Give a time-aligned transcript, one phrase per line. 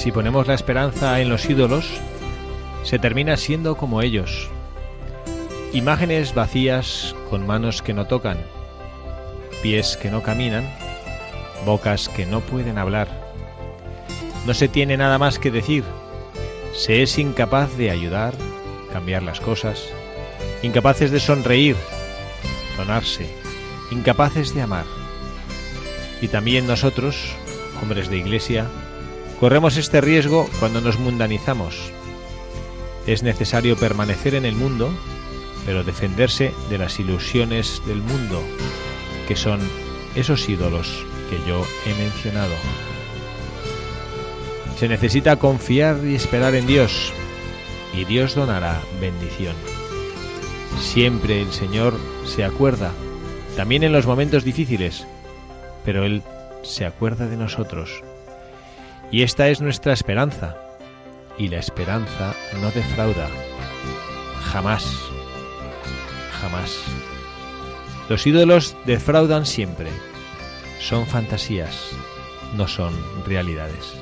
[0.00, 1.84] Si ponemos la esperanza en los ídolos,
[2.84, 4.48] se termina siendo como ellos.
[5.74, 8.38] Imágenes vacías con manos que no tocan,
[9.62, 10.64] pies que no caminan,
[11.66, 13.08] bocas que no pueden hablar.
[14.46, 15.84] No se tiene nada más que decir.
[16.72, 18.32] Se es incapaz de ayudar,
[18.94, 19.90] cambiar las cosas,
[20.62, 21.76] incapaces de sonreír,
[22.78, 23.28] donarse,
[23.90, 24.86] incapaces de amar.
[26.22, 27.34] Y también nosotros,
[27.82, 28.66] hombres de iglesia,
[29.40, 31.74] Corremos este riesgo cuando nos mundanizamos.
[33.06, 34.92] Es necesario permanecer en el mundo,
[35.64, 38.42] pero defenderse de las ilusiones del mundo,
[39.26, 39.60] que son
[40.14, 42.52] esos ídolos que yo he mencionado.
[44.78, 47.10] Se necesita confiar y esperar en Dios,
[47.94, 49.54] y Dios donará bendición.
[50.80, 51.94] Siempre el Señor
[52.26, 52.92] se acuerda,
[53.56, 55.06] también en los momentos difíciles,
[55.82, 56.22] pero Él
[56.62, 58.02] se acuerda de nosotros
[59.10, 60.56] y esta es nuestra esperanza.
[61.38, 63.28] Y la esperanza no defrauda.
[64.52, 64.84] Jamás.
[66.40, 66.82] Jamás.
[68.08, 69.90] Los ídolos defraudan siempre.
[70.80, 71.90] Son fantasías,
[72.56, 72.92] no son
[73.26, 74.00] realidades.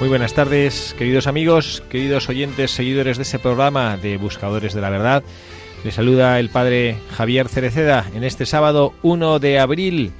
[0.00, 4.88] Muy buenas tardes, queridos amigos, queridos oyentes, seguidores de ese programa de Buscadores de la
[4.88, 5.22] Verdad.
[5.84, 10.12] Les saluda el padre Javier Cereceda en este sábado 1 de abril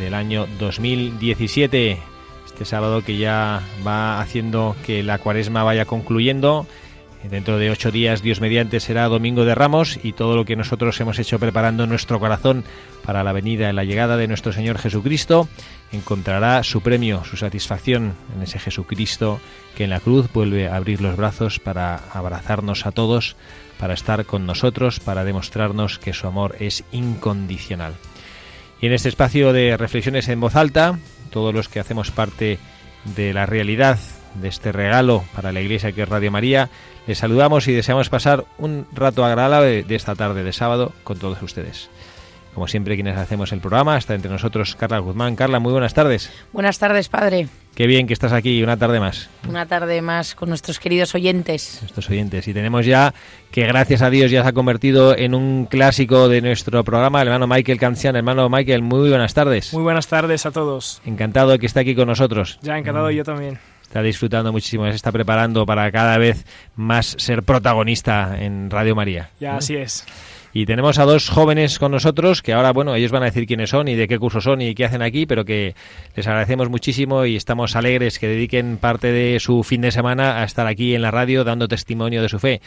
[0.00, 1.98] del año 2017.
[2.46, 6.66] Este sábado que ya va haciendo que la cuaresma vaya concluyendo.
[7.30, 11.00] Dentro de ocho días, Dios mediante, será Domingo de Ramos y todo lo que nosotros
[11.00, 12.64] hemos hecho preparando nuestro corazón
[13.04, 15.48] para la venida y la llegada de nuestro Señor Jesucristo
[15.92, 19.40] encontrará su premio, su satisfacción en ese Jesucristo
[19.76, 23.36] que en la cruz vuelve a abrir los brazos para abrazarnos a todos,
[23.78, 27.94] para estar con nosotros, para demostrarnos que su amor es incondicional.
[28.80, 30.98] Y en este espacio de reflexiones en voz alta,
[31.30, 32.58] todos los que hacemos parte
[33.16, 33.98] de la realidad
[34.34, 36.70] de este regalo para la Iglesia que es Radio María,
[37.06, 41.42] les saludamos y deseamos pasar un rato agradable de esta tarde de sábado con todos
[41.42, 41.90] ustedes.
[42.54, 45.36] Como siempre, quienes hacemos el programa, está entre nosotros Carla Guzmán.
[45.36, 46.30] Carla, muy buenas tardes.
[46.52, 47.48] Buenas tardes, padre.
[47.74, 49.30] Qué bien que estás aquí una tarde más.
[49.48, 51.78] Una tarde más con nuestros queridos oyentes.
[51.80, 52.46] Nuestros oyentes.
[52.46, 53.14] Y tenemos ya
[53.50, 57.28] que, gracias a Dios, ya se ha convertido en un clásico de nuestro programa, el
[57.28, 58.16] hermano Michael Cancian.
[58.16, 59.72] Hermano Michael, muy buenas tardes.
[59.72, 61.00] Muy buenas tardes a todos.
[61.06, 62.58] Encantado de que esté aquí con nosotros.
[62.60, 63.58] Ya, encantado yo también.
[63.92, 66.46] Está disfrutando muchísimo, se está preparando para cada vez
[66.76, 69.28] más ser protagonista en Radio María.
[69.38, 70.06] Ya, así es.
[70.54, 73.68] Y tenemos a dos jóvenes con nosotros que ahora, bueno, ellos van a decir quiénes
[73.68, 75.74] son y de qué curso son y qué hacen aquí, pero que
[76.16, 80.44] les agradecemos muchísimo y estamos alegres que dediquen parte de su fin de semana a
[80.44, 82.62] estar aquí en la radio dando testimonio de su fe.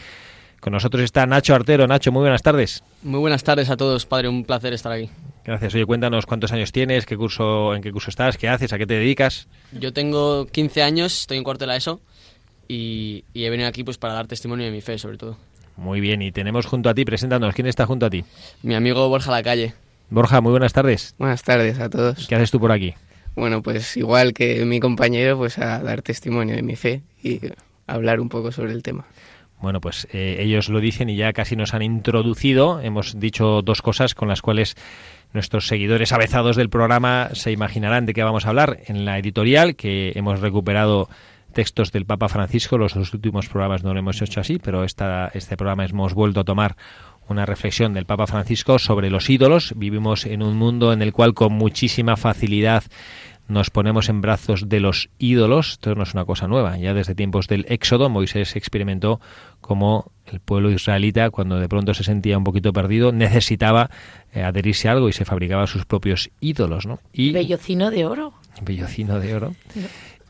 [0.60, 1.88] Con nosotros está Nacho Artero.
[1.88, 2.84] Nacho, muy buenas tardes.
[3.02, 4.28] Muy buenas tardes a todos, padre.
[4.28, 5.10] Un placer estar aquí.
[5.46, 5.76] Gracias.
[5.76, 8.86] Oye, cuéntanos cuántos años tienes, qué curso, en qué curso estás, qué haces, a qué
[8.86, 9.46] te dedicas.
[9.70, 12.00] Yo tengo 15 años, estoy en cuarto de la ESO
[12.66, 15.38] y, y he venido aquí pues para dar testimonio de mi fe, sobre todo.
[15.76, 18.24] Muy bien, y tenemos junto a ti, presentándonos, ¿quién está junto a ti?
[18.64, 19.74] Mi amigo Borja La Calle.
[20.10, 21.14] Borja, muy buenas tardes.
[21.16, 22.26] Buenas tardes a todos.
[22.26, 22.94] ¿Qué haces tú por aquí?
[23.36, 27.40] Bueno, pues igual que mi compañero, pues a dar testimonio de mi fe y
[27.86, 29.06] hablar un poco sobre el tema.
[29.60, 32.80] Bueno, pues eh, ellos lo dicen y ya casi nos han introducido.
[32.80, 34.76] Hemos dicho dos cosas con las cuales
[35.32, 38.80] nuestros seguidores avezados del programa se imaginarán de qué vamos a hablar.
[38.86, 41.08] En la editorial, que hemos recuperado
[41.52, 45.30] textos del Papa Francisco, los dos últimos programas no lo hemos hecho así, pero esta,
[45.34, 46.76] este programa hemos vuelto a tomar
[47.28, 49.72] una reflexión del Papa Francisco sobre los ídolos.
[49.76, 52.84] Vivimos en un mundo en el cual con muchísima facilidad
[53.48, 55.72] nos ponemos en brazos de los ídolos.
[55.72, 56.76] Esto no es una cosa nueva.
[56.78, 59.20] Ya desde tiempos del Éxodo, Moisés experimentó
[59.60, 63.90] como el pueblo israelita, cuando de pronto se sentía un poquito perdido, necesitaba
[64.32, 66.86] eh, adherirse a algo y se fabricaba sus propios ídolos.
[66.86, 67.00] ¿no?
[67.12, 68.34] Y, Bellocino de oro.
[68.62, 69.54] Bellocino de oro.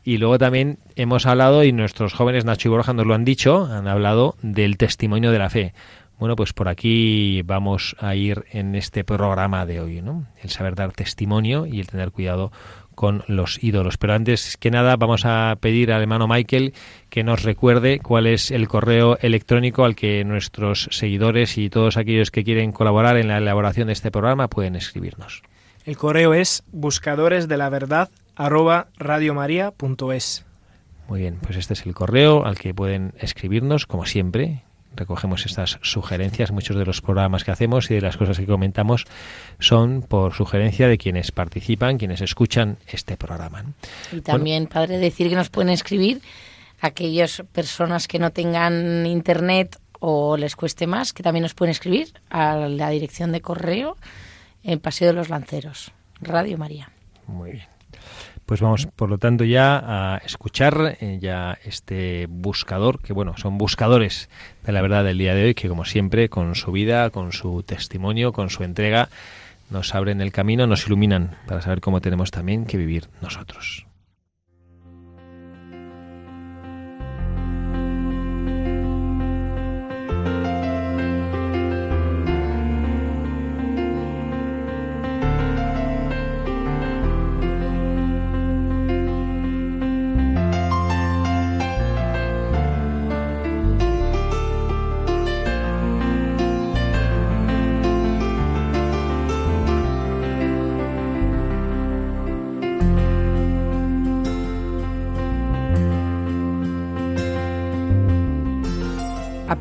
[0.03, 3.65] Y luego también hemos hablado, y nuestros jóvenes Nacho y Borja nos lo han dicho,
[3.65, 5.73] han hablado del testimonio de la fe.
[6.17, 10.25] Bueno, pues por aquí vamos a ir en este programa de hoy, ¿no?
[10.41, 12.51] El saber dar testimonio y el tener cuidado
[12.97, 13.97] con los ídolos.
[13.99, 16.73] Pero antes que nada vamos a pedir al hermano Michael
[17.11, 22.31] que nos recuerde cuál es el correo electrónico al que nuestros seguidores y todos aquellos
[22.31, 25.43] que quieren colaborar en la elaboración de este programa pueden escribirnos.
[25.85, 30.43] El correo es buscadores de la verdad arroba radiomaria.es.
[31.07, 34.63] Muy bien, pues este es el correo al que pueden escribirnos, como siempre,
[34.97, 36.51] recogemos estas sugerencias.
[36.51, 39.05] Muchos de los programas que hacemos y de las cosas que comentamos
[39.59, 43.63] son por sugerencia de quienes participan, quienes escuchan este programa.
[44.11, 46.21] Y también, bueno, padre, decir que nos pueden escribir
[46.81, 52.13] aquellas personas que no tengan internet o les cueste más, que también nos pueden escribir
[52.29, 53.97] a la dirección de correo
[54.63, 55.91] en Paseo de los Lanceros,
[56.21, 56.91] Radio María.
[57.25, 57.76] Muy bien.
[58.47, 63.57] Pues vamos, por lo tanto, ya a escuchar eh, ya este buscador, que bueno, son
[63.57, 64.29] buscadores
[64.63, 67.61] de la verdad del día de hoy, que como siempre, con su vida, con su
[67.63, 69.09] testimonio, con su entrega,
[69.69, 73.86] nos abren el camino, nos iluminan para saber cómo tenemos también que vivir nosotros.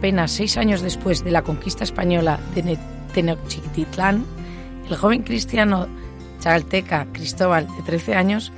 [0.06, 2.78] Apenas seis años después de la conquista española de
[3.12, 4.24] Tenochtitlán,
[4.88, 5.88] el joven cristiano
[6.38, 8.52] chalteca Cristóbal, de 13 años,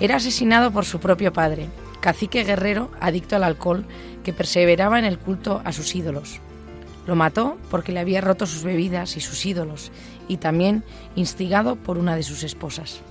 [0.00, 1.68] era asesinado por su propio padre,
[2.00, 3.84] cacique guerrero adicto al alcohol
[4.22, 6.40] que perseveraba en el culto a sus ídolos.
[7.06, 9.92] Lo mató porque le había roto sus bebidas y sus ídolos,
[10.26, 10.84] y también
[11.16, 13.02] instigado por una de sus esposas.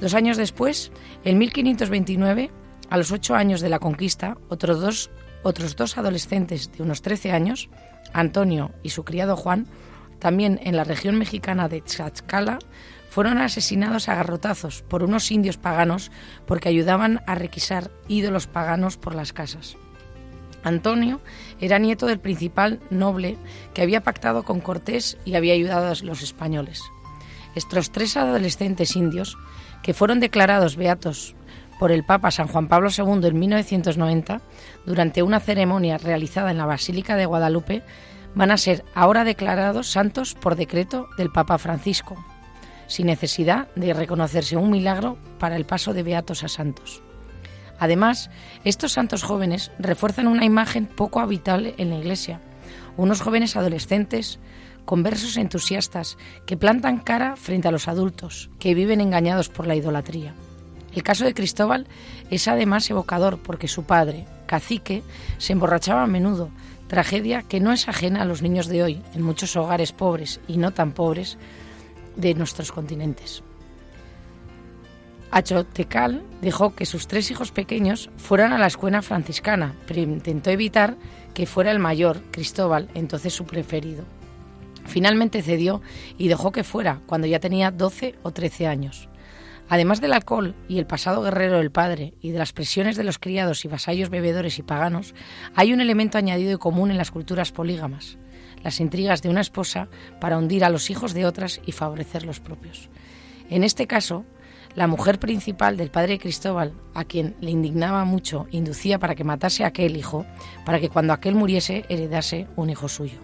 [0.00, 0.92] Dos años después,
[1.24, 2.52] en 1529,
[2.90, 5.10] a los ocho años de la conquista, otros dos
[5.44, 7.68] otros dos adolescentes de unos 13 años,
[8.12, 9.66] Antonio y su criado Juan,
[10.18, 12.58] también en la región mexicana de Tlaxcala,
[13.08, 16.10] fueron asesinados a garrotazos por unos indios paganos
[16.46, 19.76] porque ayudaban a requisar ídolos paganos por las casas.
[20.64, 21.20] Antonio
[21.60, 23.36] era nieto del principal noble
[23.72, 26.82] que había pactado con Cortés y había ayudado a los españoles.
[27.54, 29.36] Estos tres adolescentes indios,
[29.82, 31.36] que fueron declarados beatos
[31.84, 34.40] por el Papa San Juan Pablo II en 1990,
[34.86, 37.82] durante una ceremonia realizada en la Basílica de Guadalupe,
[38.34, 42.16] van a ser ahora declarados santos por decreto del Papa Francisco,
[42.86, 47.02] sin necesidad de reconocerse un milagro para el paso de beatos a santos.
[47.78, 48.30] Además,
[48.64, 52.40] estos santos jóvenes refuerzan una imagen poco habitual en la Iglesia,
[52.96, 54.38] unos jóvenes adolescentes,
[54.86, 60.32] conversos entusiastas, que plantan cara frente a los adultos, que viven engañados por la idolatría.
[60.94, 61.86] El caso de Cristóbal
[62.30, 65.02] es además evocador porque su padre, cacique,
[65.38, 66.50] se emborrachaba a menudo,
[66.86, 70.56] tragedia que no es ajena a los niños de hoy en muchos hogares pobres y
[70.56, 71.36] no tan pobres
[72.16, 73.42] de nuestros continentes.
[75.32, 80.96] Achotecal dejó que sus tres hijos pequeños fueran a la escuela franciscana, pero intentó evitar
[81.34, 84.04] que fuera el mayor, Cristóbal, entonces su preferido.
[84.86, 85.82] Finalmente cedió
[86.18, 89.08] y dejó que fuera cuando ya tenía 12 o 13 años.
[89.68, 93.18] Además del alcohol y el pasado guerrero del padre y de las presiones de los
[93.18, 95.14] criados y vasallos bebedores y paganos,
[95.54, 98.18] hay un elemento añadido y común en las culturas polígamas,
[98.62, 99.88] las intrigas de una esposa
[100.20, 102.90] para hundir a los hijos de otras y favorecer los propios.
[103.48, 104.24] En este caso,
[104.74, 109.62] La mujer principal del padre Cristóbal, a quien le indignaba mucho, inducía para que matase
[109.62, 110.26] a aquel hijo,
[110.64, 113.20] para que cuando aquel muriese heredase un hijo suyo.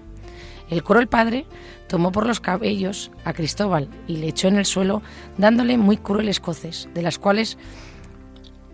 [0.71, 1.47] El cruel padre
[1.89, 5.03] tomó por los cabellos a Cristóbal y le echó en el suelo,
[5.37, 7.59] dándole muy crueles coces, de las cuales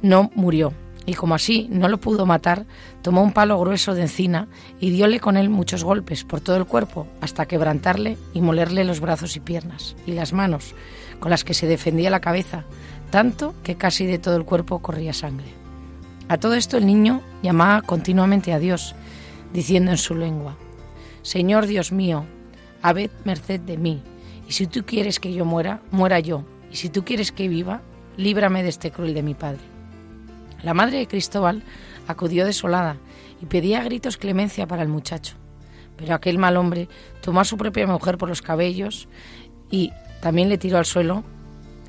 [0.02, 0.72] no murió.
[1.06, 2.66] Y como así no lo pudo matar,
[3.00, 4.48] tomó un palo grueso de encina
[4.80, 9.00] y diole con él muchos golpes por todo el cuerpo, hasta quebrantarle y molerle los
[9.00, 10.74] brazos y piernas, y las manos,
[11.20, 12.64] con las que se defendía la cabeza,
[13.10, 15.46] tanto que casi de todo el cuerpo corría sangre.
[16.28, 18.96] A todo esto el niño llamaba continuamente a Dios,
[19.52, 20.56] diciendo en su lengua,
[21.26, 22.24] Señor Dios mío,
[22.82, 24.00] habed merced de mí,
[24.48, 27.82] y si tú quieres que yo muera, muera yo, y si tú quieres que viva,
[28.16, 29.58] líbrame de este cruel de mi padre.
[30.62, 31.64] La madre de Cristóbal
[32.06, 32.98] acudió desolada
[33.42, 35.34] y pedía a gritos clemencia para el muchacho.
[35.96, 36.88] Pero aquel mal hombre
[37.22, 39.08] tomó a su propia mujer por los cabellos
[39.68, 39.90] y
[40.20, 41.24] también le tiró al suelo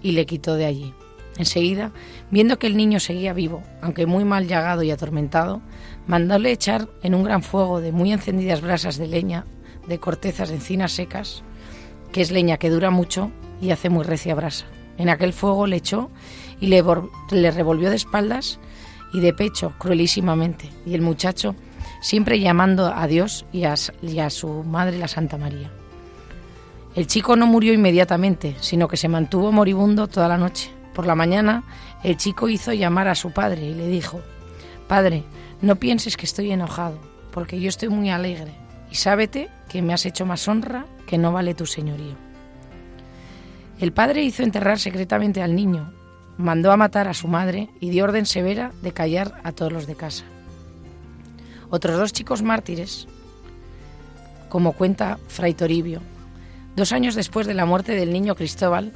[0.02, 0.96] y le quitó de allí.
[1.38, 1.92] Enseguida,
[2.32, 5.62] viendo que el niño seguía vivo, aunque muy mal llagado y atormentado,
[6.08, 9.46] mandóle echar en un gran fuego de muy encendidas brasas de leña,
[9.88, 11.44] de cortezas de encinas secas,
[12.12, 14.66] que es leña que dura mucho y hace muy recia brasa.
[14.98, 16.10] En aquel fuego le echó
[16.60, 16.82] y le,
[17.52, 18.60] revolvió de espaldas
[19.14, 21.56] y de pecho cruelísimamente, y el muchacho
[22.02, 25.72] siempre llamando a Dios y a su madre la Santa María.
[26.96, 30.72] El chico no murió inmediatamente, sino que se mantuvo moribundo toda la noche.
[30.96, 31.64] Por la mañana,
[32.04, 34.20] el chico hizo llamar a su padre y le dijo,
[34.88, 35.24] Padre,
[35.62, 37.00] no pienses que estoy enojado,
[37.32, 38.54] porque yo estoy muy alegre,
[38.92, 42.16] y sábete que me has hecho más honra que no vale tu señorío.
[43.80, 45.94] El padre hizo enterrar secretamente al niño,
[46.38, 49.88] mandó a matar a su madre y dio orden severa de callar a todos los
[49.88, 50.24] de casa.
[51.70, 53.08] Otros dos chicos mártires,
[54.50, 56.02] como cuenta Fray Toribio,
[56.76, 58.94] dos años después de la muerte del niño Cristóbal,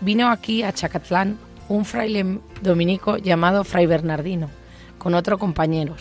[0.00, 4.50] vino aquí a Chacatlán un fraile dominico llamado Fray Bernardino,
[5.02, 5.96] con otro compañero.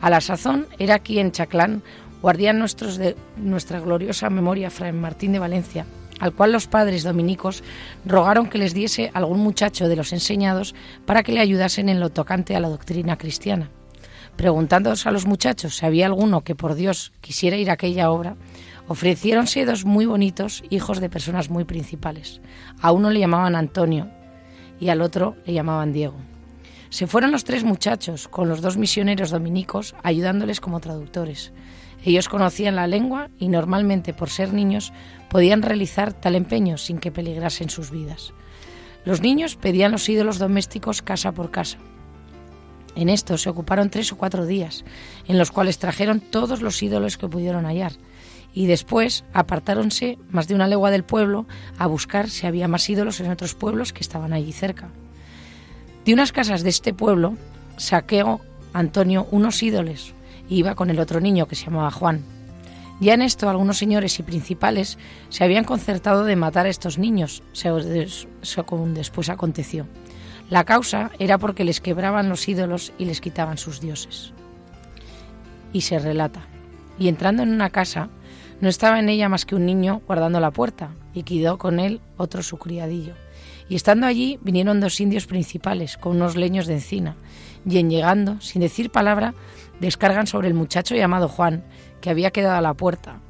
[0.00, 1.82] A la sazón era aquí en Chaclán
[2.22, 5.84] guardián nuestros de nuestra gloriosa memoria Fray Martín de Valencia,
[6.20, 7.62] al cual los padres dominicos
[8.06, 12.08] rogaron que les diese algún muchacho de los enseñados para que le ayudasen en lo
[12.08, 13.68] tocante a la doctrina cristiana.
[14.36, 18.36] Preguntándoos a los muchachos si había alguno que por Dios quisiera ir a aquella obra,
[18.88, 22.40] ofreciéronse dos muy bonitos hijos de personas muy principales.
[22.80, 24.08] A uno le llamaban Antonio
[24.80, 26.29] y al otro le llamaban Diego.
[26.90, 31.52] Se fueron los tres muchachos con los dos misioneros dominicos ayudándoles como traductores.
[32.04, 34.92] Ellos conocían la lengua y normalmente por ser niños
[35.28, 38.32] podían realizar tal empeño sin que peligrasen sus vidas.
[39.04, 41.78] Los niños pedían los ídolos domésticos casa por casa.
[42.96, 44.84] En esto se ocuparon tres o cuatro días,
[45.28, 47.92] en los cuales trajeron todos los ídolos que pudieron hallar,
[48.52, 51.46] y después apartáronse más de una legua del pueblo
[51.78, 54.90] a buscar si había más ídolos en otros pueblos que estaban allí cerca.
[56.10, 57.36] De unas casas de este pueblo
[57.76, 58.40] saqueó
[58.72, 60.12] Antonio unos ídolos,
[60.48, 62.24] iba con el otro niño que se llamaba Juan.
[62.98, 64.98] Ya en esto algunos señores y principales
[65.28, 69.86] se habían concertado de matar a estos niños, según después aconteció.
[70.48, 74.32] La causa era porque les quebraban los ídolos y les quitaban sus dioses.
[75.72, 76.40] Y se relata,
[76.98, 78.08] y entrando en una casa,
[78.60, 82.00] no estaba en ella más que un niño guardando la puerta, y quedó con él
[82.16, 83.14] otro su criadillo.
[83.70, 87.16] Y estando allí vinieron dos indios principales con unos leños de encina,
[87.64, 89.32] y en llegando, sin decir palabra,
[89.78, 91.62] descargan sobre el muchacho llamado Juan,
[92.00, 93.20] que había quedado a la puerta,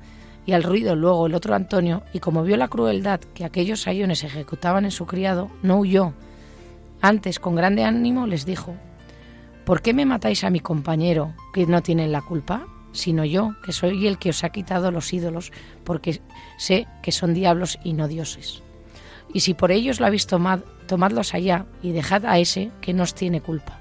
[0.47, 4.25] y al ruido luego el otro Antonio, y como vio la crueldad que aquellos sayones
[4.25, 6.14] ejecutaban en su criado, no huyó.
[7.02, 8.75] Antes, con grande ánimo, les dijo,
[9.66, 12.66] ¿Por qué me matáis a mi compañero, que no tiene la culpa?
[12.92, 15.52] Sino yo, que soy el que os ha quitado los ídolos,
[15.85, 16.23] porque
[16.56, 18.62] sé que son diablos y no dioses.
[19.33, 23.05] Y si por ellos lo habéis tomado, tomadlos allá y dejad a ese que no
[23.05, 23.79] os tiene culpa.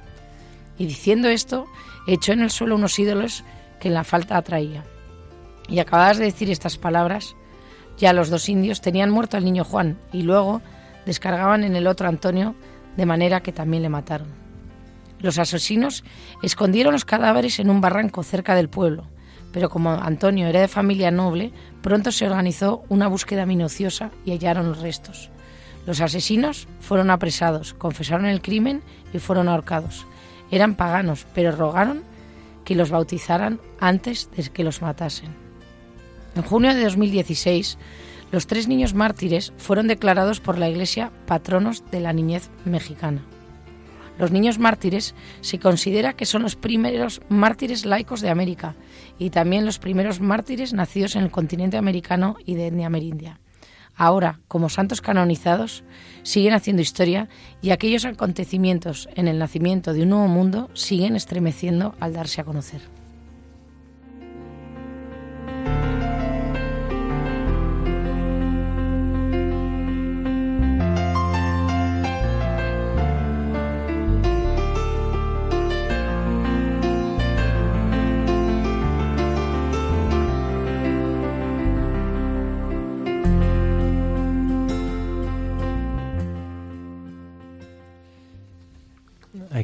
[0.77, 1.65] Y diciendo esto,
[2.07, 3.43] echó en el suelo unos ídolos
[3.79, 4.83] que la falta atraía.
[5.67, 7.35] Y acabadas de decir estas palabras,
[7.97, 10.61] ya los dos indios tenían muerto al niño Juan y luego
[11.05, 12.55] descargaban en el otro Antonio,
[12.95, 14.27] de manera que también le mataron.
[15.19, 16.03] Los asesinos
[16.41, 19.05] escondieron los cadáveres en un barranco cerca del pueblo,
[19.51, 21.51] pero como Antonio era de familia noble,
[21.81, 25.29] pronto se organizó una búsqueda minuciosa y hallaron los restos.
[25.89, 30.05] Los asesinos fueron apresados, confesaron el crimen y fueron ahorcados.
[30.51, 32.03] Eran paganos, pero rogaron
[32.63, 35.33] que los bautizaran antes de que los matasen.
[36.35, 37.79] En junio de 2016,
[38.31, 43.23] los tres niños mártires fueron declarados por la Iglesia patronos de la niñez mexicana.
[44.19, 48.75] Los niños mártires se considera que son los primeros mártires laicos de América
[49.17, 53.39] y también los primeros mártires nacidos en el continente americano y de etnia amerindia.
[53.99, 55.83] Ahora como santos canonizados,
[56.23, 57.29] siguen haciendo historia
[57.61, 62.45] y aquellos acontecimientos en el nacimiento de un nuevo mundo siguen estremeciendo al darse a
[62.45, 62.98] conocer.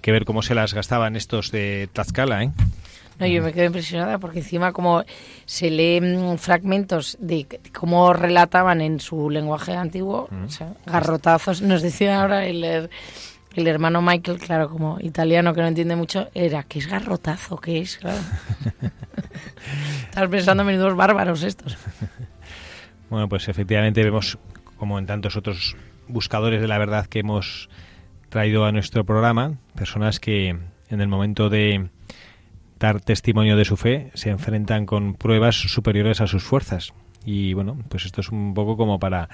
[0.05, 2.51] Que ver cómo se las gastaban estos de Tlaxcala, ¿eh?
[3.17, 5.03] No, yo me quedo impresionada porque encima como
[5.47, 12.21] se leen fragmentos de cómo relataban en su lenguaje antiguo, o sea, garrotazos, nos decía
[12.21, 16.87] ahora el, el hermano Michael, claro, como italiano que no entiende mucho, era, ¿qué es
[16.87, 17.57] garrotazo?
[17.57, 17.97] ¿Qué es?
[17.97, 18.19] Claro.
[20.03, 21.77] Estás pensando en menudos bárbaros estos.
[23.09, 24.37] Bueno, pues efectivamente vemos,
[24.77, 25.75] como en tantos otros
[26.07, 27.69] buscadores de la verdad que hemos
[28.35, 30.49] traído a nuestro programa, personas que
[30.89, 31.87] en el momento de
[32.77, 36.93] dar testimonio de su fe se enfrentan con pruebas superiores a sus fuerzas.
[37.23, 39.29] Y bueno, pues esto es un poco como para,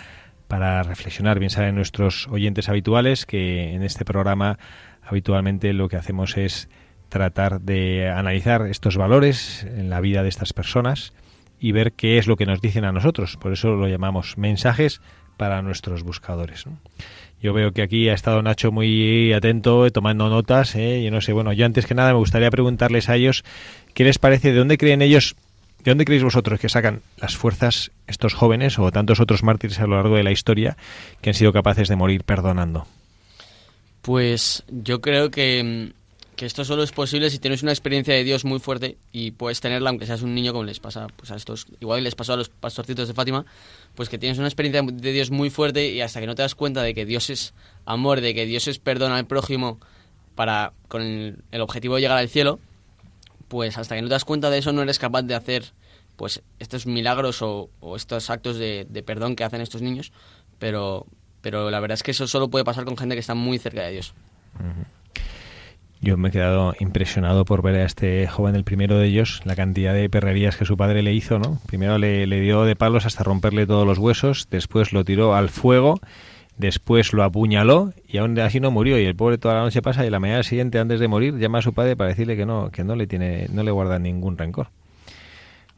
[0.48, 1.40] para reflexionar.
[1.40, 4.60] Bien saben nuestros oyentes habituales que en este programa
[5.02, 6.70] habitualmente lo que hacemos es
[7.10, 11.12] tratar de analizar estos valores en la vida de estas personas
[11.60, 13.36] y ver qué es lo que nos dicen a nosotros.
[13.38, 15.02] Por eso lo llamamos mensajes
[15.38, 16.66] para nuestros buscadores.
[17.42, 20.76] Yo veo que aquí ha estado Nacho muy atento, eh, tomando notas.
[20.76, 21.02] ¿eh?
[21.04, 23.44] Yo no sé, bueno, yo antes que nada me gustaría preguntarles a ellos
[23.94, 25.36] qué les parece, de dónde creen ellos,
[25.84, 29.88] de dónde creéis vosotros que sacan las fuerzas estos jóvenes o tantos otros mártires a
[29.88, 30.78] lo largo de la historia
[31.22, 32.86] que han sido capaces de morir perdonando.
[34.04, 35.94] Pues yo creo que,
[36.42, 39.62] que esto solo es posible si tienes una experiencia de Dios muy fuerte y puedes
[39.62, 42.36] tenerla aunque seas un niño como les pasa pues a estos igual les pasó a
[42.36, 43.46] los pastorcitos de Fátima
[43.94, 46.56] pues que tienes una experiencia de Dios muy fuerte y hasta que no te das
[46.56, 47.54] cuenta de que Dios es
[47.86, 49.80] amor de que Dios es perdón al prójimo
[50.34, 52.58] para con el, objetivo de llegar al cielo
[53.48, 55.74] pues hasta que no te das cuenta de eso no eres capaz de hacer
[56.16, 60.12] pues estos milagros o, estos actos de, de perdón que hacen estos niños
[60.58, 61.06] pero
[61.42, 63.84] pero la verdad es que eso solo puede pasar con gente que está muy cerca
[63.84, 64.16] de Dios
[66.02, 69.56] Yo me he quedado impresionado por ver a este joven, el primero de ellos, la
[69.56, 71.60] cantidad de perrerías que su padre le hizo, ¿no?
[71.68, 75.50] Primero le, le dio de palos hasta romperle todos los huesos, después lo tiró al
[75.50, 76.00] fuego,
[76.58, 80.06] después lo apuñaló y aún así no murió y el pobre toda la noche pasa
[80.06, 82.72] y la mañana siguiente antes de morir llama a su padre para decirle que no
[82.72, 84.70] que no le tiene no le guarda ningún rencor.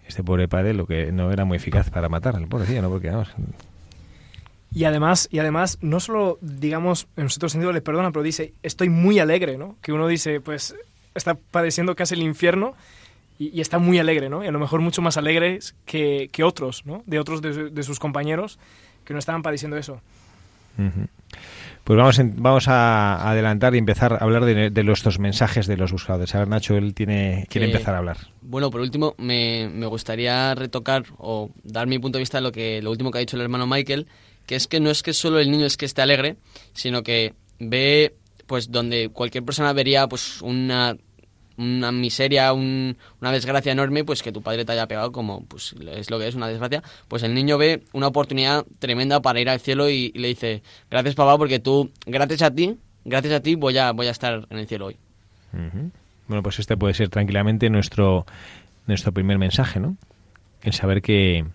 [0.07, 2.89] Este pobre padre lo que no era muy eficaz para matar al pobrecillo, ¿no?
[2.89, 3.33] Porque vamos,
[4.73, 8.89] Y además, y además, no solo, digamos, en cierto sentido le perdona, pero dice, estoy
[8.89, 9.75] muy alegre, ¿no?
[9.81, 10.75] Que uno dice, pues,
[11.15, 12.73] está padeciendo casi el infierno
[13.37, 14.43] y, y está muy alegre, ¿no?
[14.43, 17.03] Y a lo mejor mucho más alegre que, que otros, ¿no?
[17.05, 18.57] De otros de, de sus compañeros
[19.05, 20.01] que no estaban padeciendo eso.
[20.77, 21.07] Ujú.
[21.83, 25.77] Pues vamos, en- vamos a adelantar y empezar a hablar de, de nuestros mensajes de
[25.77, 26.33] los buscadores.
[26.33, 28.17] A ver, Nacho, él tiene, quiere Eh, empezar a hablar.
[28.41, 32.51] Bueno, por último, me, me gustaría retocar o dar mi punto de vista de lo,
[32.51, 34.07] que, lo último que ha dicho el hermano Michael,
[34.45, 36.35] que es que no es que solo el niño es que esté alegre,
[36.73, 38.15] sino que ve
[38.47, 40.97] pues donde cualquier persona vería pues una,
[41.57, 45.73] una miseria, un- una desgracia enorme, pues que tu padre te haya pegado como pues
[45.95, 49.49] es lo que es una desgracia, pues el niño ve una oportunidad tremenda para ir
[49.49, 53.55] al cielo y, le dice, gracias papá porque tú, gracias a ti, gracias a ti
[53.55, 54.97] voy a, voy a estar en el cielo hoy.
[56.27, 58.25] Bueno, pues este puede ser tranquilamente nuestro,
[58.87, 59.95] nuestro primer mensaje, ¿no?
[60.63, 61.45] El saber que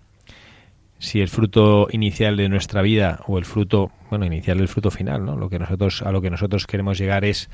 [0.99, 5.25] si el fruto inicial de nuestra vida o el fruto, bueno, inicial el fruto final,
[5.25, 5.37] ¿no?
[5.37, 7.49] Lo que nosotros a lo que nosotros queremos llegar es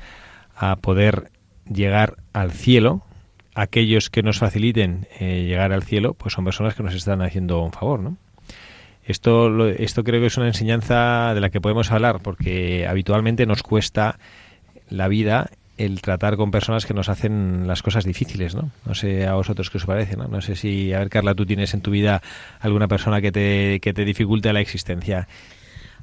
[0.54, 1.30] a poder
[1.72, 3.02] llegar al cielo.
[3.54, 7.62] Aquellos que nos faciliten eh, llegar al cielo, pues son personas que nos están haciendo
[7.62, 8.16] un favor, ¿no?
[9.04, 13.62] Esto, esto creo que es una enseñanza de la que podemos hablar, porque habitualmente nos
[13.62, 14.18] cuesta
[14.88, 18.70] la vida el tratar con personas que nos hacen las cosas difíciles, ¿no?
[18.84, 20.26] No sé a vosotros qué os parece, ¿no?
[20.28, 22.22] No sé si, a ver, Carla, tú tienes en tu vida
[22.60, 25.28] alguna persona que te, que te dificulte la existencia.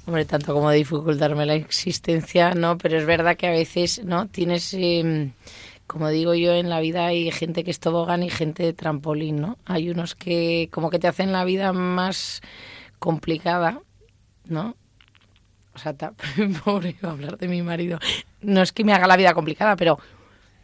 [0.05, 4.27] Hombre, tanto como dificultarme la existencia, no, pero es verdad que a veces, ¿no?
[4.27, 5.31] Tienes, eh,
[5.87, 9.39] como digo yo, en la vida hay gente que es tobogán y gente de trampolín,
[9.39, 9.57] ¿no?
[9.65, 12.41] Hay unos que como que te hacen la vida más
[12.99, 13.79] complicada,
[14.45, 14.75] ¿no?
[15.75, 16.13] O sea, ta-
[16.63, 17.99] pobre, iba a hablar de mi marido.
[18.41, 19.97] No es que me haga la vida complicada, pero,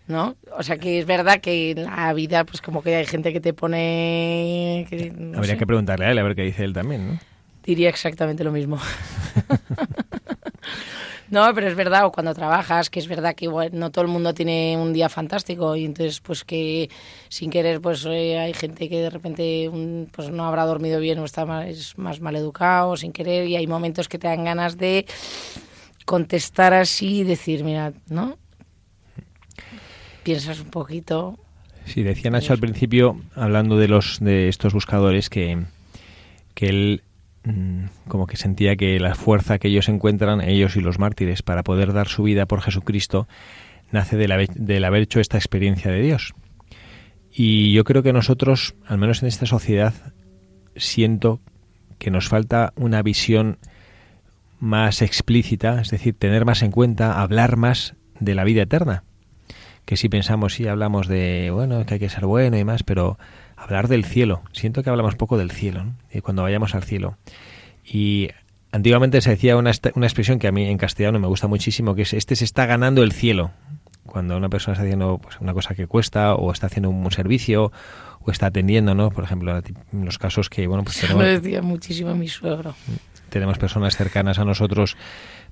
[0.07, 0.35] ¿no?
[0.57, 3.39] O sea, que es verdad que en la vida, pues como que hay gente que
[3.41, 4.85] te pone...
[4.89, 5.59] que, no Habría sé.
[5.59, 7.19] que preguntarle a él a ver qué dice él también, ¿no?
[7.63, 8.79] Diría exactamente lo mismo.
[11.31, 14.33] No, pero es verdad, o cuando trabajas, que es verdad que no todo el mundo
[14.33, 16.89] tiene un día fantástico y entonces pues que
[17.27, 21.19] sin querer pues eh, hay gente que de repente un- pues no habrá dormido bien
[21.19, 24.43] o está más, es más mal educado sin querer y hay momentos que te dan
[24.43, 25.05] ganas de
[26.05, 28.37] contestar así y decir, mira, ¿no?
[30.23, 31.37] Piensas un poquito,
[31.85, 35.65] Sí, decía Nacho al principio, hablando de los de estos buscadores, que,
[36.53, 37.03] que él
[38.07, 41.93] como que sentía que la fuerza que ellos encuentran, ellos y los mártires, para poder
[41.93, 43.27] dar su vida por Jesucristo,
[43.91, 46.33] nace del haber, del haber hecho esta experiencia de Dios.
[47.31, 49.93] Y yo creo que nosotros, al menos en esta sociedad,
[50.75, 51.39] siento
[51.97, 53.57] que nos falta una visión
[54.59, 59.03] más explícita, es decir, tener más en cuenta, hablar más de la vida eterna
[59.89, 63.17] que si pensamos, sí, hablamos de, bueno, que hay que ser bueno y más, pero
[63.59, 64.41] hablar del cielo.
[64.53, 65.93] Siento que hablamos poco del cielo, ¿no?
[66.11, 67.17] Y cuando vayamos al cielo.
[67.85, 68.29] Y
[68.71, 72.03] antiguamente se decía una, una expresión que a mí en castellano me gusta muchísimo, que
[72.03, 73.51] es, este se está ganando el cielo.
[74.05, 77.71] Cuando una persona está haciendo pues, una cosa que cuesta, o está haciendo un, servicio,
[78.21, 79.11] o está atendiendo, ¿no?
[79.11, 82.73] Por ejemplo, en los casos que, bueno, pues tenemos, lo decía muchísimo mi suegro.
[83.29, 84.97] tenemos personas cercanas a nosotros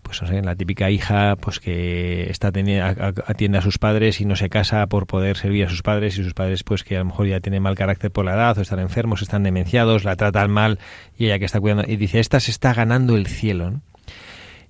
[0.02, 4.36] pues no sé, la típica hija pues que está atiende a sus padres y no
[4.36, 7.06] se casa por poder servir a sus padres y sus padres pues que a lo
[7.06, 10.52] mejor ya tienen mal carácter por la edad o están enfermos, están demenciados, la tratan
[10.52, 10.80] mal
[11.18, 13.82] y ella que está cuidando y dice, esta se está ganando el cielo,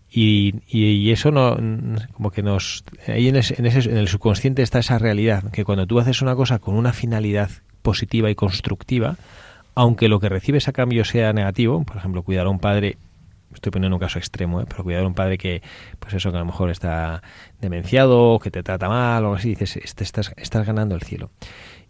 [0.10, 1.58] y, y eso no
[2.14, 5.66] como que nos ahí en, ese, en, ese, en el subconsciente está esa realidad que
[5.66, 7.50] cuando tú haces una cosa con una finalidad
[7.82, 9.18] positiva y constructiva
[9.76, 12.98] aunque lo que recibes a cambio sea negativo por ejemplo cuidar a un padre
[13.54, 14.66] estoy poniendo un caso extremo, ¿eh?
[14.68, 15.62] pero cuidar a un padre que,
[16.00, 17.22] pues eso, que a lo mejor está
[17.62, 21.02] demenciado o que te trata mal o algo así, dices, este, estás, estás ganando el
[21.02, 21.32] cielo.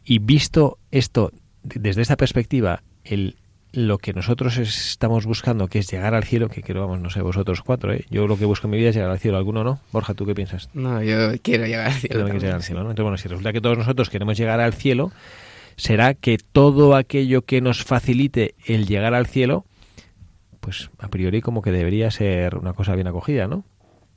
[0.05, 1.31] Y visto esto
[1.63, 3.35] desde esta perspectiva, el,
[3.73, 7.21] lo que nosotros estamos buscando, que es llegar al cielo, que creo, vamos, no sé,
[7.21, 8.05] vosotros cuatro, ¿eh?
[8.09, 9.79] yo lo que busco en mi vida es llegar al cielo, ¿alguno no?
[9.91, 10.69] Borja, ¿tú qué piensas?
[10.73, 12.19] No, yo quiero llegar al cielo.
[12.19, 12.89] también llegar al cielo, ¿no?
[12.91, 15.11] Entonces, bueno, si resulta que todos nosotros queremos llegar al cielo,
[15.75, 19.65] será que todo aquello que nos facilite el llegar al cielo,
[20.67, 23.63] pues a priori como que debería ser una cosa bien acogida, ¿no?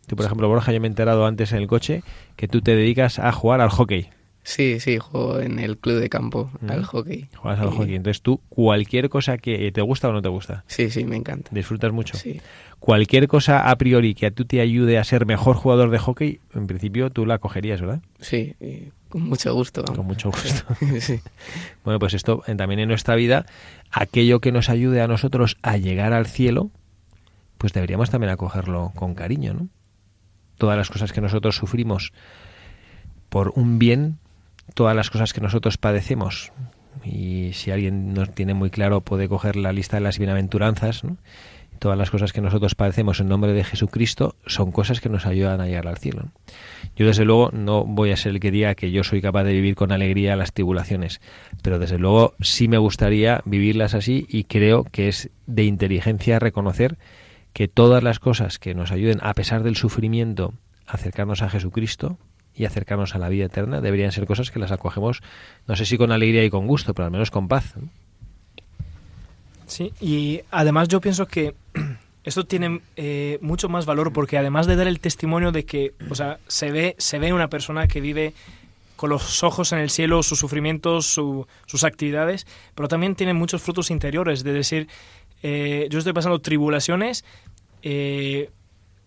[0.08, 2.02] Tú, por ejemplo, Borja, yo me he enterado antes en el coche
[2.34, 4.08] que tú te dedicas a jugar al hockey.
[4.42, 6.70] Sí, sí, juego en el club de campo Mm.
[6.72, 7.28] al hockey.
[7.36, 7.94] Juegas al Y- hockey.
[7.94, 11.50] Entonces tú, cualquier cosa que te gusta o no te gusta, Sí, sí, me encanta.
[11.54, 12.16] disfrutas mucho.
[12.18, 12.40] Sí,
[12.80, 16.40] Cualquier cosa a priori que a tú te ayude a ser mejor jugador de hockey,
[16.52, 18.00] en principio tú la cogerías, ¿verdad?
[18.18, 19.82] sí, y con mucho gusto.
[19.82, 19.98] vamos.
[19.98, 20.64] Con mucho gusto.
[21.00, 21.20] sí.
[21.84, 23.44] Bueno, pues esto eh, también en nuestra vida,
[23.90, 26.70] aquello que nos ayude a nosotros a llegar al cielo,
[27.58, 29.68] pues deberíamos también acogerlo con cariño, ¿no?
[30.56, 32.12] Todas las cosas que nosotros sufrimos
[33.28, 34.18] por un bien,
[34.74, 36.52] todas las cosas que nosotros padecemos,
[37.04, 41.16] y si alguien nos tiene muy claro puede coger la lista de las bienaventuranzas, ¿no?
[41.80, 45.60] Todas las cosas que nosotros padecemos en nombre de Jesucristo son cosas que nos ayudan
[45.60, 46.26] a llegar al cielo.
[46.94, 49.54] Yo desde luego no voy a ser el que diga que yo soy capaz de
[49.54, 51.20] vivir con alegría las tribulaciones,
[51.62, 56.98] pero desde luego sí me gustaría vivirlas así y creo que es de inteligencia reconocer
[57.54, 60.52] que todas las cosas que nos ayuden, a pesar del sufrimiento,
[60.86, 62.18] a acercarnos a Jesucristo
[62.54, 65.22] y acercarnos a la vida eterna, deberían ser cosas que las acogemos,
[65.66, 67.74] no sé si con alegría y con gusto, pero al menos con paz.
[69.70, 71.54] Sí, y además yo pienso que
[72.24, 76.14] esto tiene eh, mucho más valor porque además de dar el testimonio de que, o
[76.14, 78.35] sea, se ve, se ve una persona que vive
[78.96, 83.62] con los ojos en el cielo, sus sufrimientos, su- sus actividades, pero también tiene muchos
[83.62, 84.88] frutos interiores, de decir,
[85.42, 87.24] eh, yo estoy pasando tribulaciones
[87.83, 88.50] eh,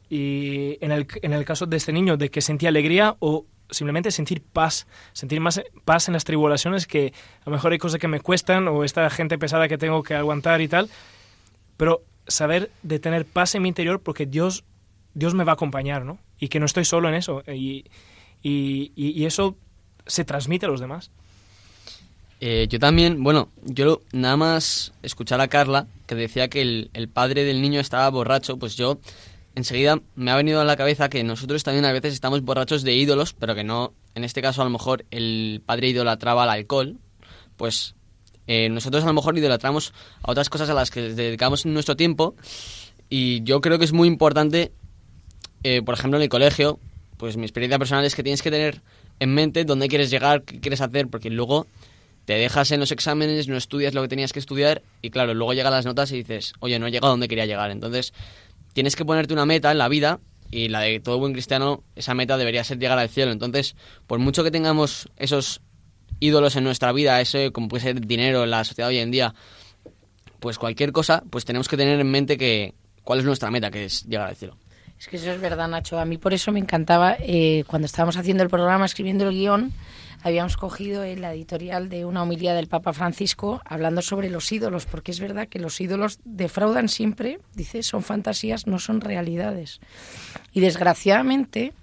[0.10, 4.12] y en el, en el caso de este niño, de que sentía alegría o simplemente
[4.12, 8.08] sentir paz, sentir más paz en las tribulaciones que a lo mejor hay cosas que
[8.08, 10.90] me cuestan o esta gente pesada que tengo que aguantar y tal,
[11.78, 14.64] pero saber de tener paz en mi interior porque Dios,
[15.14, 16.20] Dios me va a acompañar, ¿no?
[16.40, 17.86] Y que no estoy solo en eso y,
[18.42, 19.56] y, eso
[20.06, 21.10] se transmite a los demás.
[22.42, 27.08] Eh, yo también, bueno, yo nada más escuchar a Carla, que decía que el, el
[27.08, 29.00] padre del niño estaba borracho, pues yo
[29.56, 32.94] enseguida me ha venido a la cabeza que nosotros también a veces estamos borrachos de
[32.94, 36.98] ídolos, pero que no, en este caso a lo mejor el padre idolatraba al alcohol,
[37.58, 37.96] pues
[38.48, 42.36] eh, nosotros a lo mejor idolatramos a otras cosas a las que dedicamos nuestro tiempo
[43.10, 44.72] y yo creo que es muy importante,
[45.64, 46.80] eh, por ejemplo en el colegio,
[47.18, 48.82] pues mi experiencia personal es que tienes que tener
[49.20, 51.68] en mente dónde quieres llegar, qué quieres hacer, porque luego
[52.26, 55.54] te dejas en los exámenes, no estudias lo que tenías que estudiar y claro, luego
[55.54, 57.72] llegan las notas y dices, oye, no he llegado donde quería llegar.
[57.72, 58.14] Entonces,
[58.74, 60.20] tienes que ponerte una meta en la vida
[60.52, 63.32] y la de todo buen cristiano, esa meta debería ser llegar al cielo.
[63.32, 65.62] Entonces, por mucho que tengamos esos
[66.20, 69.34] ídolos en nuestra vida, eso como puede ser dinero en la sociedad hoy en día,
[70.40, 73.86] pues cualquier cosa, pues tenemos que tener en mente que cuál es nuestra meta, que
[73.86, 74.58] es llegar al cielo.
[75.00, 76.00] Es que eso es verdad, Nacho.
[76.00, 79.74] A mí por eso me encantaba, eh, cuando estábamos haciendo el programa, escribiendo el guion,
[80.24, 85.12] habíamos cogido la editorial de una homilía del Papa Francisco hablando sobre los ídolos, porque
[85.12, 89.82] es verdad que los ídolos defraudan siempre, dice, son fantasías, no son realidades.
[90.54, 91.74] Y desgraciadamente,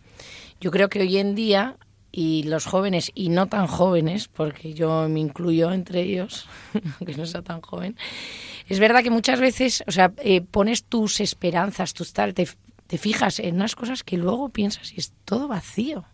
[0.61, 1.76] yo creo que hoy en día,
[2.11, 6.48] y los jóvenes, y no tan jóvenes, porque yo me incluyo entre ellos,
[6.98, 7.96] aunque no sea tan joven,
[8.68, 12.48] es verdad que muchas veces, o sea, eh, pones tus esperanzas, tus tal, te,
[12.87, 16.07] te fijas en unas cosas que luego piensas y es todo vacío.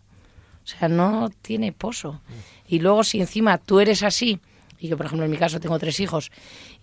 [0.67, 2.19] O sea, no tiene pozo.
[2.67, 4.41] Y luego si encima tú eres así,
[4.79, 6.29] y yo por ejemplo en mi caso tengo tres hijos,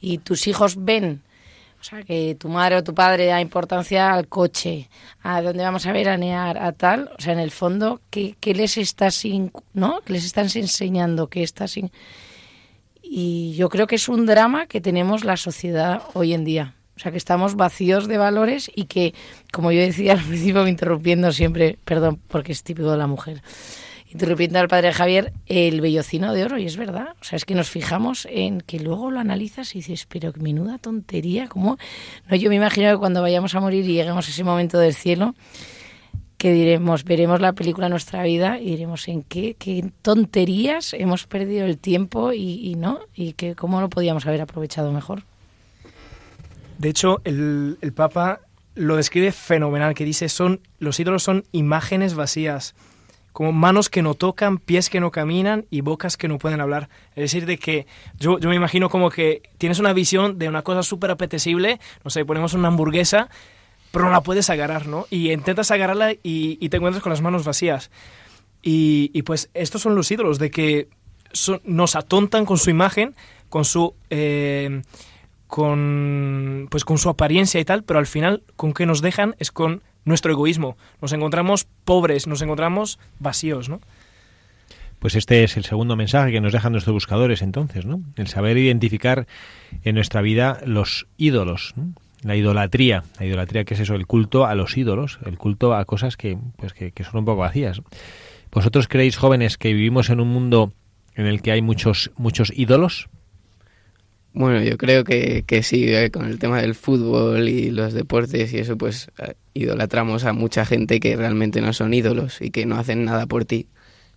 [0.01, 1.23] y tus hijos ven,
[1.79, 4.89] o sea, que tu madre o tu padre da importancia al coche,
[5.23, 8.79] a dónde vamos a veranear, a tal, o sea, en el fondo, ¿qué, qué les
[8.79, 9.23] estás,
[9.75, 10.01] ¿no?
[10.01, 11.29] ¿Qué les estás enseñando?
[11.29, 11.77] ¿Qué estás.
[13.03, 16.74] Y yo creo que es un drama que tenemos la sociedad hoy en día.
[16.97, 19.15] O sea, que estamos vacíos de valores y que,
[19.53, 23.43] como yo decía al principio, interrumpiendo siempre, perdón, porque es típico de la mujer,
[24.11, 27.09] interrumpiendo al padre Javier, el bellocino de oro, y es verdad.
[27.21, 30.79] O sea, es que nos fijamos en que luego lo analizas y dices, pero menuda
[30.79, 31.79] tontería, ¿cómo?
[32.31, 34.95] No, yo me imagino que cuando vayamos a morir y lleguemos a ese momento del
[34.95, 35.35] cielo,
[36.39, 41.65] que diremos, veremos la película nuestra vida y diremos en qué, qué tonterías hemos perdido
[41.65, 45.25] el tiempo y, y no, y que cómo lo podíamos haber aprovechado mejor.
[46.79, 48.41] De hecho, el, el Papa
[48.75, 52.75] lo describe fenomenal, que dice, son los ídolos son imágenes vacías,
[53.33, 56.89] como manos que no tocan, pies que no caminan y bocas que no pueden hablar.
[57.17, 57.87] Es decir, de que
[58.19, 62.11] yo, yo me imagino como que tienes una visión de una cosa súper apetecible, no
[62.11, 63.29] sé, ponemos una hamburguesa,
[63.91, 65.07] pero no la puedes agarrar, ¿no?
[65.11, 67.91] Y intentas agarrarla y, te encuentras con las manos vacías.
[68.63, 70.89] Y, pues estos son los ídolos, de que
[71.65, 73.15] nos atontan con su imagen,
[73.49, 73.95] con su...
[74.11, 74.83] Eh,
[75.55, 79.53] con pues con su apariencia y tal, pero al final con qué nos dejan es
[79.53, 80.77] con nuestro egoísmo.
[81.01, 83.81] Nos encontramos pobres, nos encontramos vacíos, ¿no?
[84.99, 88.03] Pues este es el segundo mensaje que nos dejan nuestros buscadores entonces, ¿no?
[88.17, 89.29] El saber identificar
[89.85, 91.75] en nuestra vida los ídolos,
[92.23, 95.85] la idolatría, la idolatría que es eso, el culto a los ídolos, el culto a
[95.85, 97.81] cosas que, pues que, que son un poco vacías.
[98.51, 100.73] ¿Vosotros creéis, jóvenes, que vivimos en un mundo
[101.15, 103.09] en el que hay muchos, muchos ídolos?
[104.37, 108.53] Bueno, yo creo que, que sí, eh, con el tema del fútbol y los deportes
[108.53, 112.67] y eso, pues eh, idolatramos a mucha gente que realmente no son ídolos y que
[112.67, 113.69] no hacen nada por ti.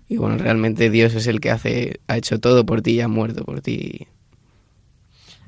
[0.10, 3.08] Y bueno, realmente Dios es el que hace, ha hecho todo por ti y ha
[3.08, 4.08] muerto por ti.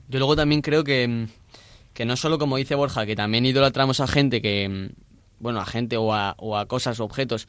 [0.07, 1.25] Yo luego también creo que,
[1.95, 4.91] que no solo como dice Borja, que también idolatramos a gente que,
[5.39, 7.47] bueno, a gente o a, o a cosas objetos,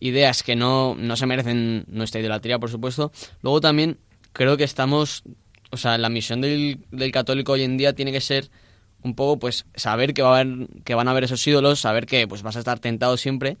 [0.00, 3.12] ideas que no, no se merecen nuestra idolatría, por supuesto.
[3.42, 3.98] Luego también
[4.32, 5.24] creo que estamos
[5.74, 8.48] o sea, la misión del, del, católico hoy en día tiene que ser
[9.02, 12.06] un poco, pues, saber que, va a haber, que van a haber esos ídolos, saber
[12.06, 13.58] que pues vas a estar tentado siempre,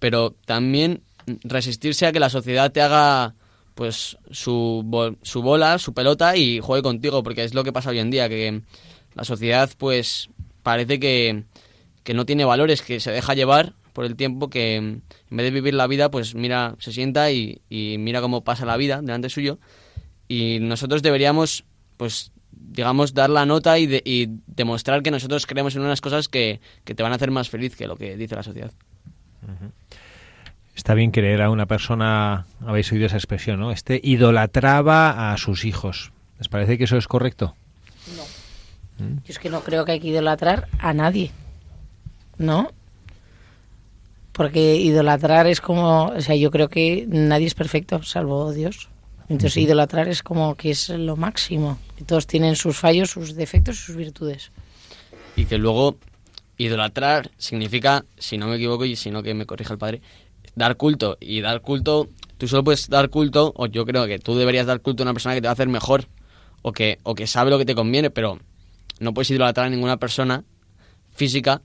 [0.00, 1.02] pero también
[1.44, 3.34] resistirse a que la sociedad te haga
[3.74, 8.00] pues su, su bola, su pelota y juegue contigo, porque es lo que pasa hoy
[8.00, 8.62] en día, que
[9.14, 10.28] la sociedad pues
[10.64, 11.44] parece que,
[12.02, 15.50] que no tiene valores, que se deja llevar por el tiempo que en vez de
[15.52, 19.30] vivir la vida, pues mira, se sienta y, y mira cómo pasa la vida delante
[19.30, 19.60] suyo
[20.28, 21.64] y nosotros deberíamos,
[21.96, 26.28] pues, digamos, dar la nota y, de, y demostrar que nosotros creemos en unas cosas
[26.28, 28.72] que, que, te van a hacer más feliz que lo que dice la sociedad.
[29.42, 29.70] Uh -huh.
[30.74, 33.70] Está bien creer a una persona, habéis oído esa expresión, ¿no?
[33.70, 36.12] Este idolatraba a sus hijos.
[36.38, 37.54] ¿Les parece que eso es correcto?
[38.16, 39.04] No.
[39.04, 39.16] ¿Mm?
[39.18, 41.30] Yo es que no creo que hay que idolatrar a nadie.
[42.38, 42.70] ¿No?
[44.32, 48.88] Porque idolatrar es como, o sea, yo creo que nadie es perfecto, salvo Dios.
[49.28, 49.64] Entonces, uh -huh.
[49.64, 51.78] idolatrar es como que es lo máximo.
[52.06, 54.50] Todos tienen sus fallos, sus defectos y sus virtudes.
[55.36, 55.96] Y que luego
[56.58, 60.02] idolatrar significa, si no me equivoco y si no que me corrija el padre,
[60.54, 61.16] dar culto.
[61.20, 62.08] Y dar culto,
[62.38, 65.14] tú solo puedes dar culto, o yo creo que tú deberías dar culto a una
[65.14, 66.06] persona que te va a hacer mejor,
[66.62, 68.38] o que, o que sabe lo que te conviene, pero
[69.00, 70.44] no puedes idolatrar a ninguna persona
[71.12, 71.62] física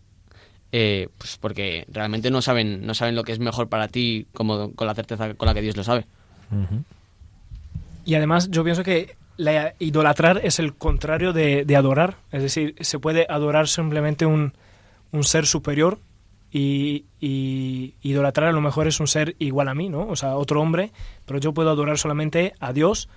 [0.72, 4.72] eh, pues porque realmente no saben no saben lo que es mejor para ti como
[4.74, 6.06] con la certeza con la que Dios lo sabe.
[6.52, 6.84] Uh -huh.
[8.10, 12.15] Y además yo pienso que la idolatrar es el contrario de, de adorar.
[12.32, 14.54] Es decir, se puede adorar simplemente un,
[15.12, 16.00] un ser superior
[16.52, 20.08] y, y, idolatrar a lo mejor es un ser igual a mí, ¿no?
[20.08, 20.91] O sea, otro hombre,
[21.28, 23.10] pero yo puedo adorar solamente a Dios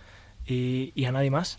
[0.47, 1.59] y, y a nadie más.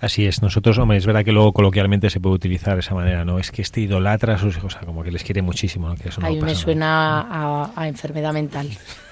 [0.00, 3.26] Así es, nosotros, hombre, es verdad que luego coloquialmente se puede utilizar de esa manera,
[3.26, 3.38] ¿no?
[3.38, 5.96] Es que este idolatra a sus hijos, o sea, como que les quiere muchísimo, ¿no?
[5.96, 8.70] Que eso no a mí me suena a, a enfermedad mental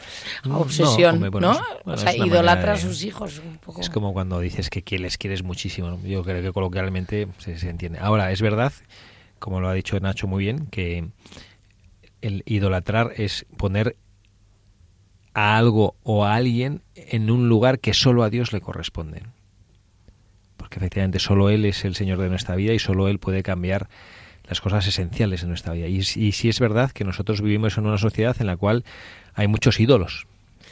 [0.50, 1.60] obsesión, no, hombre, bueno, ¿no?
[1.84, 3.80] Bueno, o sea, idolatra a sus hijos un poco.
[3.80, 6.00] Es como cuando dices que, les quieres muchísimo.
[6.04, 7.98] Yo creo que coloquialmente se, se, entiende.
[8.00, 8.72] Ahora, es verdad
[9.38, 11.08] como lo ha dicho Nacho muy bien, que
[12.20, 13.96] el idolatrar es poner
[15.34, 19.22] a algo o a alguien en un lugar que solo a Dios le corresponde.
[20.56, 23.88] Porque efectivamente solo Él es el Señor de nuestra vida y solo Él puede cambiar
[24.44, 25.86] las cosas esenciales en nuestra vida.
[25.86, 28.84] Y, y sí es verdad que nosotros vivimos en una sociedad en la cual
[29.38, 30.26] hay muchos ídolos.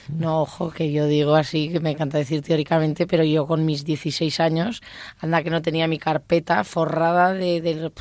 [0.09, 3.85] No, ojo, que yo digo así, que me encanta decir teóricamente, pero yo con mis
[3.85, 4.83] 16 años,
[5.20, 7.61] anda que no tenía mi carpeta forrada de...
[7.61, 7.92] de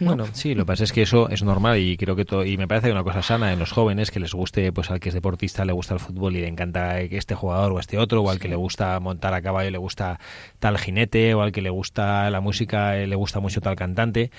[0.00, 2.56] Bueno, sí, lo que pasa es que eso es normal y creo que todo, y
[2.56, 5.14] me parece una cosa sana en los jóvenes que les guste, pues al que es
[5.14, 8.38] deportista le gusta el fútbol y le encanta este jugador o este otro, o al
[8.38, 10.20] que le gusta montar a caballo le gusta
[10.60, 14.30] tal jinete, o al que le gusta la música le gusta mucho tal cantante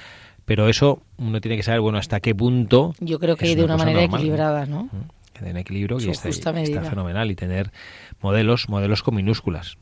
[0.46, 2.94] pero eso uno tiene que saber, bueno, hasta qué punto.
[3.00, 4.90] Yo creo que de una manera equilibrada, ¿no?
[4.92, 4.98] Que
[5.42, 7.32] den equilibrio y está, está, fenomenal.
[7.32, 7.72] Y tener
[8.22, 9.78] modelos, modelos con minúsculas.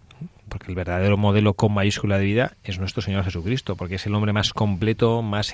[0.50, 4.14] Porque el verdadero modelo con mayúscula de vida es nuestro Señor Jesucristo, porque es el
[4.14, 5.54] hombre más completo, más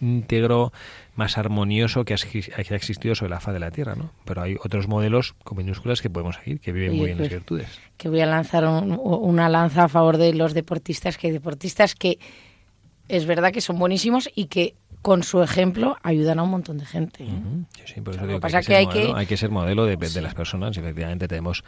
[0.00, 0.72] íntegro,
[1.14, 4.10] más armonioso que ha, existido sobre la faz de la tierra, ¿no?
[4.24, 7.40] Pero hay otros modelos con minúsculas que podemos seguir, que viven muy bien las pues,
[7.40, 7.80] virtudes.
[7.96, 12.18] Que voy a lanzar una lanza a favor de los deportistas, que hay deportistas que
[13.08, 14.74] es verdad que son buenísimos y que
[15.06, 17.24] con su ejemplo ayudan a un montón de gente.
[17.84, 19.12] Sí, por eso digo que, hay, que, hay, que...
[19.14, 20.76] hay, que ser modelo de, las personas.
[20.76, 21.62] Efectivamente, tenemos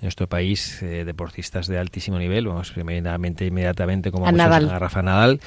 [0.00, 2.46] en nuestro país eh, deportistas de altísimo nivel.
[2.46, 5.40] Vamos, inmediatamente, inmediatamente como a, a Rafa Nadal,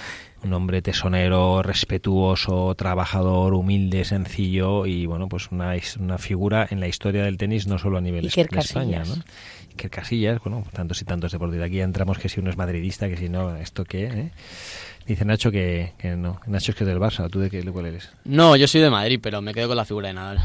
[0.44, 6.88] un hombre tesonero, respetuoso, trabajador, humilde, sencillo y, bueno, pues una, una figura en la
[6.88, 9.16] historia del tenis, no solo a nivel de España, ¿no?
[9.72, 11.66] Iker Casillas, bueno, tantos y tantos deportistas.
[11.66, 14.06] Aquí entramos que si uno es madridista, que si no, ¿esto qué?
[14.06, 14.32] Eh?
[15.08, 16.39] Dice Nacho que, no.
[16.46, 17.28] Nacho es que es del Barça.
[17.28, 18.12] ¿Tú de qué cuál eres?
[18.24, 20.39] No, yo soy de Madrid, pero me quedo con la figura de Nadal.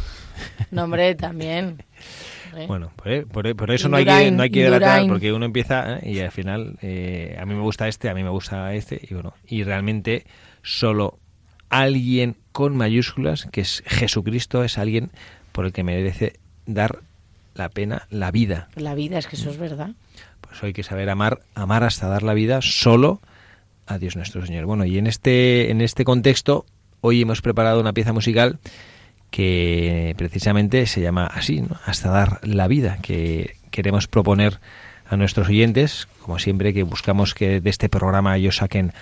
[0.70, 1.82] No, hombre, también.
[2.66, 6.10] Bueno, por, eso no hay que, no hay que porque uno empieza ¿eh?
[6.10, 9.14] y al final eh, a mí me gusta este, a mí me gusta este, y
[9.14, 10.24] bueno, y realmente
[10.62, 11.18] solo
[11.68, 15.10] alguien con mayúsculas, que es Jesucristo, es alguien
[15.52, 16.34] por el que merece
[16.66, 17.00] dar
[17.54, 18.68] la pena la vida.
[18.76, 19.90] La vida, es que eso es verdad.
[20.40, 23.20] Pues hay que saber amar, amar hasta dar la vida solo
[23.86, 24.66] a Dios nuestro Señor.
[24.66, 26.64] Bueno, y en este, en este contexto,
[27.00, 28.58] hoy hemos preparado una pieza musical
[29.30, 34.60] que precisamente se llama así, hasta dar la vida, que queremos proponer
[35.08, 38.92] a nuestros oyentes, como siempre que buscamos que de este programa ellos saquen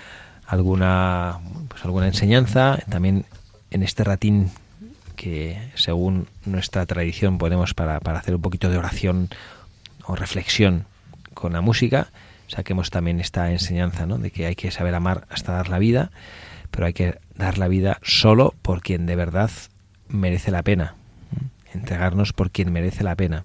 [0.47, 3.25] alguna pues alguna enseñanza, también
[3.71, 4.51] en este ratín
[5.17, 9.29] que según nuestra tradición ponemos para, para hacer un poquito de oración
[10.05, 10.85] o reflexión
[11.35, 12.09] con la música,
[12.49, 14.19] saquemos también esta enseñanza, ¿no?
[14.19, 16.11] De que hay que saber amar hasta dar la vida,
[16.71, 19.51] pero hay que dar la vida solo por quien de verdad
[20.09, 20.95] merece la pena.
[21.73, 23.45] Entregarnos por quien merece la pena.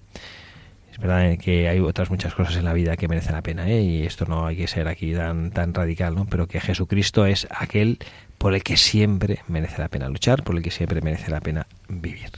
[0.92, 3.80] Es verdad que hay otras muchas cosas en la vida que merecen la pena, ¿eh?
[3.80, 6.26] y esto no hay que ser aquí tan, tan radical, ¿no?
[6.26, 7.98] Pero que Jesucristo es aquel
[8.36, 11.66] por el que siempre merece la pena luchar, por el que siempre merece la pena
[11.88, 12.30] vivir.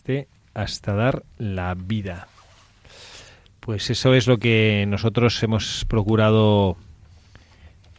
[0.00, 2.26] Amaste hasta dar la vida.
[3.60, 6.76] Pues eso es lo que nosotros hemos procurado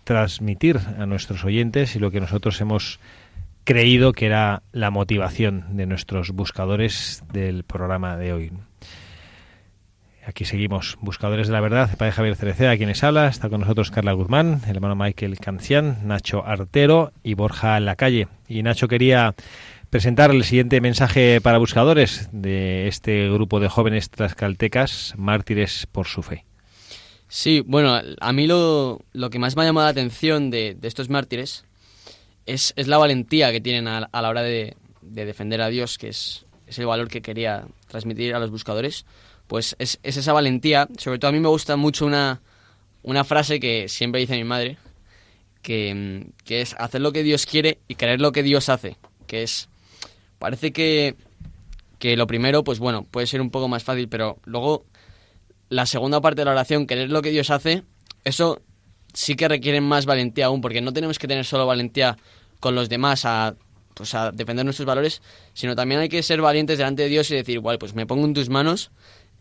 [0.03, 2.99] transmitir a nuestros oyentes y lo que nosotros hemos
[3.63, 8.51] creído que era la motivación de nuestros buscadores del programa de hoy.
[10.25, 14.13] Aquí seguimos, Buscadores de la Verdad, padre Javier Cereceda, quienes habla, está con nosotros Carla
[14.13, 18.27] Guzmán, el hermano Michael Cancián, Nacho Artero y Borja Lacalle.
[18.47, 19.33] Y Nacho quería
[19.91, 26.23] presentar el siguiente mensaje para buscadores de este grupo de jóvenes tlaxcaltecas, mártires por su
[26.23, 26.45] fe.
[27.27, 30.87] Sí, bueno, a mí lo, lo que más me ha llamado la atención de, de
[30.87, 31.65] estos mártires
[32.47, 36.09] es, es, la valentía que tienen a, la hora de, de, defender a Dios, que
[36.09, 39.05] es, es el valor que quería transmitir a los buscadores
[39.51, 40.87] pues es, es, esa valentía.
[40.97, 42.39] Sobre todo a mí me gusta mucho una,
[43.03, 44.77] una frase que siempre dice mi madre,
[45.61, 48.95] que, que, es hacer lo que Dios quiere y creer lo que Dios hace.
[49.27, 49.67] Que es,
[50.41, 51.15] parece que,
[51.99, 54.85] que lo primero, pues bueno, puede ser un poco más fácil, pero luego
[55.69, 57.83] la segunda parte de la oración, creer lo que Dios hace,
[58.25, 58.59] eso
[59.13, 62.17] sí que requiere más valentía aún, porque no tenemos que tener solo valentía
[62.59, 63.53] con los demás a
[63.93, 65.21] pues a defender nuestros valores,
[65.53, 68.25] sino también hay que ser valientes delante de Dios y decir, igual, pues me pongo
[68.25, 68.89] en tus manos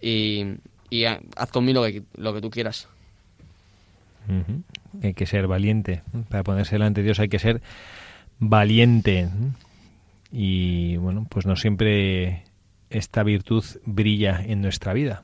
[0.02, 0.44] y,
[0.90, 2.88] y haz conmigo lo que, lo que tú quieras.
[5.02, 6.02] Hay que ser valiente.
[6.28, 7.62] Para ponerse delante de Dios hay que ser
[8.38, 9.28] valiente.
[10.32, 12.44] Y bueno, pues no siempre
[12.88, 15.22] esta virtud brilla en nuestra vida.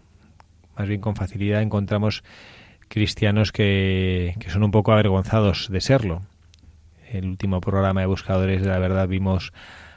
[0.77, 2.23] Más bien con facilidad encontramos
[2.89, 6.23] cristianos que, que son un poco avergonzados de serlo.
[7.11, 9.53] El último programa de Buscadores de la Verdad vimos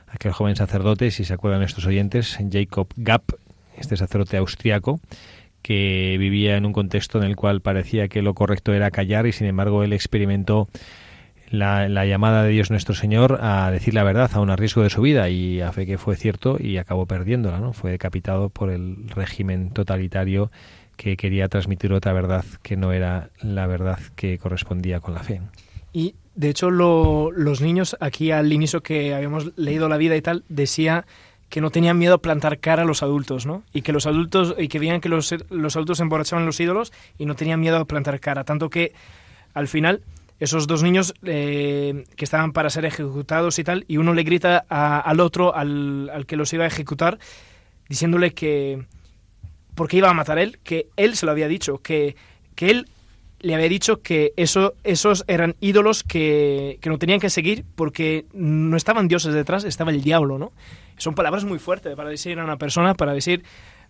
[0.08, 3.32] aquel joven sacerdote, si se acuerdan estos oyentes, Jacob Gapp,
[3.78, 5.00] este sacerdote austriaco,
[5.62, 9.32] que vivía en un contexto en el cual parecía que lo correcto era callar y
[9.32, 10.70] sin embargo él experimentó
[11.50, 14.90] la, la, llamada de Dios nuestro Señor a decir la verdad a un riesgo de
[14.90, 17.74] su vida y a fe que fue cierto y acabó perdiéndola, ¿no?
[17.74, 20.52] Fue decapitado por el régimen totalitario
[20.96, 25.42] que quería transmitir otra verdad que no era la verdad que correspondía con la fe.
[25.94, 30.22] Y de hecho lo, los niños aquí al inicio que habíamos leído la vida y
[30.22, 31.06] tal decía
[31.50, 33.64] que no tenían miedo a plantar cara a los adultos, ¿no?
[33.74, 37.26] Y que los adultos, y que veían que los, los adultos emborrachaban los ídolos y
[37.26, 38.44] no tenían miedo a plantar cara.
[38.44, 38.94] Tanto que
[39.54, 40.02] al final
[40.40, 44.66] esos dos niños eh, que estaban para ser ejecutados y tal, y uno le grita
[44.70, 47.20] a, al otro, al, al, que los iba a ejecutar,
[47.90, 48.86] diciéndole que...
[49.76, 52.16] porque iba a matar él, que él se lo había dicho, que,
[52.56, 52.88] que él
[53.42, 58.26] le había dicho que eso, esos eran ídolos que, que, no tenían que seguir porque
[58.34, 60.52] no estaban dioses detrás, estaba el diablo, ¿no?
[60.98, 63.44] Son palabras muy fuertes para decir a una persona, para decir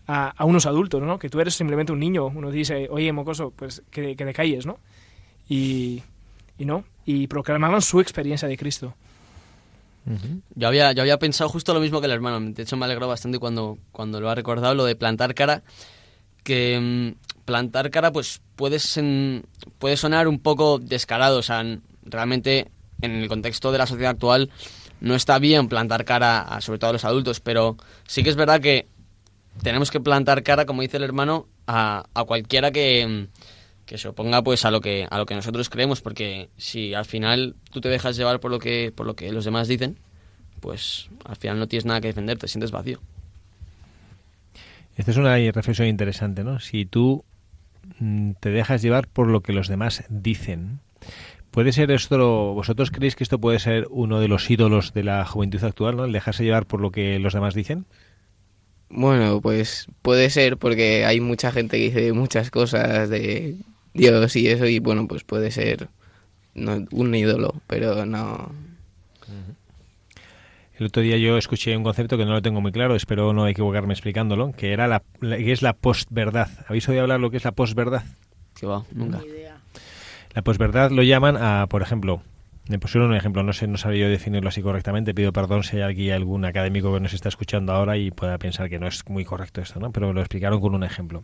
[0.06, 1.18] a, a unos adultos, ¿no?
[1.18, 2.28] Que tú eres simplemente un niño.
[2.28, 4.78] Uno dice, oye, mocoso, pues que, que te calles, ¿no?
[5.48, 6.04] Y,
[6.60, 8.94] y no, y proclamaban su experiencia de Cristo.
[10.56, 12.40] Yo había, yo había pensado justo lo mismo que el hermano.
[12.40, 15.62] De hecho, me alegró bastante cuando, cuando lo ha recordado, lo de plantar cara.
[16.44, 18.80] Que mmm, plantar cara, pues puede,
[19.78, 21.38] puede sonar un poco descarado.
[21.38, 21.64] O sea,
[22.04, 22.70] realmente
[23.02, 24.50] en el contexto de la sociedad actual
[25.00, 28.36] no está bien plantar cara, a, sobre todo a los adultos, pero sí que es
[28.36, 28.88] verdad que
[29.62, 33.28] tenemos que plantar cara, como dice el hermano, a, a cualquiera que,
[33.90, 37.06] que se oponga pues a lo que a lo que nosotros creemos, porque si al
[37.06, 39.98] final tú te dejas llevar por lo que por lo que los demás dicen,
[40.60, 43.00] pues al final no tienes nada que defender, te sientes vacío.
[44.96, 46.60] Esta es una reflexión interesante, ¿no?
[46.60, 47.24] Si tú
[47.98, 50.82] mm, te dejas llevar por lo que los demás dicen,
[51.50, 55.26] ¿Puede ser esto, vosotros creéis que esto puede ser uno de los ídolos de la
[55.26, 56.06] juventud actual, ¿no?
[56.06, 57.88] El dejarse llevar por lo que los demás dicen.
[58.92, 63.56] Bueno, pues puede ser porque hay mucha gente que dice muchas cosas de
[63.94, 65.90] Dios y eso y bueno, pues puede ser
[66.54, 68.52] no, un ídolo, pero no.
[70.78, 73.48] El otro día yo escuché un concepto que no lo tengo muy claro, espero no
[73.48, 76.50] equivocarme explicándolo, que era la, la que es la postverdad.
[76.68, 78.04] ¿Habéis oído hablar lo que es la postverdad?
[78.58, 79.20] Que va, nunca.
[80.34, 82.22] La posverdad lo llaman a, por ejemplo,
[82.70, 85.78] me pusieron un ejemplo, no sé, no sabía yo definirlo así correctamente, pido perdón si
[85.78, 89.04] hay aquí algún académico que nos está escuchando ahora y pueda pensar que no es
[89.10, 89.92] muy correcto esto, ¿no?
[89.92, 91.24] Pero lo explicaron con un ejemplo.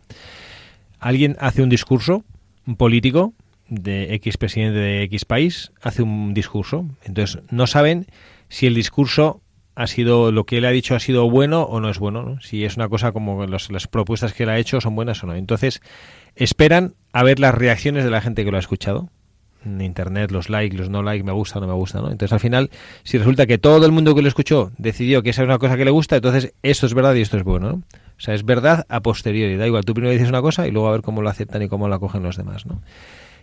[0.98, 2.24] Alguien hace un discurso,
[2.66, 3.34] un político
[3.68, 8.06] de X presidente de X país, hace un discurso, entonces no saben
[8.48, 9.42] si el discurso
[9.74, 12.40] ha sido lo que él ha dicho ha sido bueno o no es bueno, ¿no?
[12.40, 15.26] si es una cosa como los, las propuestas que él ha hecho son buenas o
[15.26, 15.34] no.
[15.34, 15.82] Entonces
[16.34, 19.10] esperan a ver las reacciones de la gente que lo ha escuchado.
[19.66, 22.06] En internet, los likes, los no likes, me gusta, no me gusta, ¿no?
[22.06, 22.70] Entonces al final,
[23.02, 25.76] si resulta que todo el mundo que lo escuchó decidió que esa es una cosa
[25.76, 27.76] que le gusta, entonces esto es verdad y esto es bueno, ¿no?
[27.76, 30.88] O sea, es verdad a posteriori, da igual, tú primero dices una cosa y luego
[30.88, 32.80] a ver cómo lo aceptan y cómo la cogen los demás, ¿no?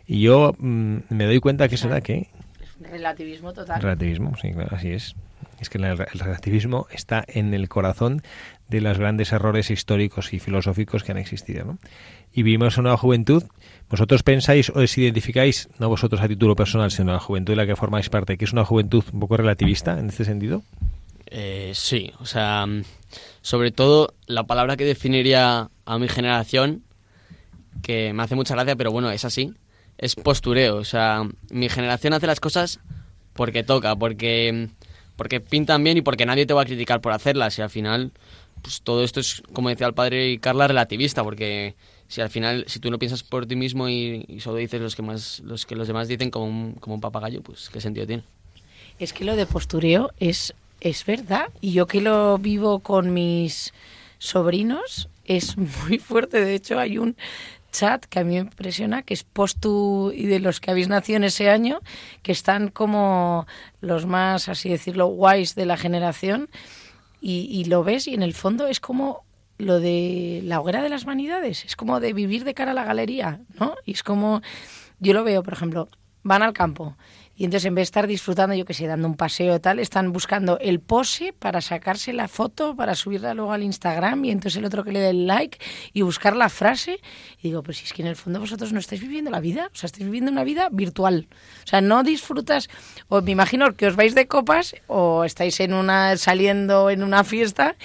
[0.07, 2.29] Y yo mmm, me doy cuenta que será que...
[2.61, 3.81] Es Relativismo total.
[3.81, 5.15] Relativismo, sí, claro, así es.
[5.59, 8.21] Es que el, el relativismo está en el corazón
[8.69, 11.65] de los grandes errores históricos y filosóficos que han existido.
[11.65, 11.77] ¿no?
[12.33, 13.43] Y vivimos en una juventud.
[13.89, 17.67] ¿Vosotros pensáis o os identificáis, no vosotros a título personal, sino la juventud de la
[17.67, 20.63] que formáis parte, que es una juventud un poco relativista en este sentido?
[21.27, 22.65] Eh, sí, o sea,
[23.41, 26.83] sobre todo la palabra que definiría a mi generación,
[27.81, 29.53] que me hace mucha gracia, pero bueno, es así,
[29.97, 30.77] es postureo.
[30.77, 32.79] O sea, mi generación hace las cosas
[33.33, 34.69] porque toca, porque,
[35.15, 37.57] porque pintan bien y porque nadie te va a criticar por hacerlas.
[37.57, 38.11] Y al final,
[38.61, 41.75] pues todo esto es, como decía el padre Carla, relativista, porque
[42.13, 45.01] si al final, si tú no piensas por ti mismo y, solo dices los que
[45.01, 48.21] más, los que los demás dicen como un, como un papagayo, pues qué sentido tiene.
[48.99, 51.49] Es que lo de postureo es, es verdad.
[51.59, 53.73] Y yo que lo vivo con mis
[54.19, 56.45] sobrinos, es muy fuerte.
[56.45, 57.15] De hecho, hay un
[57.71, 61.17] chat que a mí me impresiona, que es Postu y de los que habéis nacido
[61.17, 61.79] en ese año,
[62.21, 63.47] que están como
[63.81, 66.47] los más, así decirlo, guays de la generación.
[67.19, 69.23] Y lo ves y en el fondo es como
[69.63, 72.83] lo de la hoguera de las vanidades, es como de vivir de cara a la
[72.83, 73.75] galería, ¿no?
[73.85, 74.41] Y es como,
[74.99, 75.89] yo lo veo, por ejemplo,
[76.23, 76.95] van al campo
[77.35, 80.11] y entonces en vez de estar disfrutando, yo que sé, dando un paseo tal, están
[80.11, 84.65] buscando el pose para sacarse la foto, para subirla luego al Instagram y entonces el
[84.65, 85.57] otro que le dé el like
[85.93, 86.99] y buscar la frase.
[87.39, 89.71] Y digo, pues si es que en el fondo vosotros no estáis viviendo la vida,
[89.73, 91.27] o sea, estáis viviendo una vida virtual.
[91.63, 92.69] O sea, no disfrutas,
[93.07, 97.23] o me imagino que os vais de copas o estáis en una, saliendo en una
[97.23, 97.75] fiesta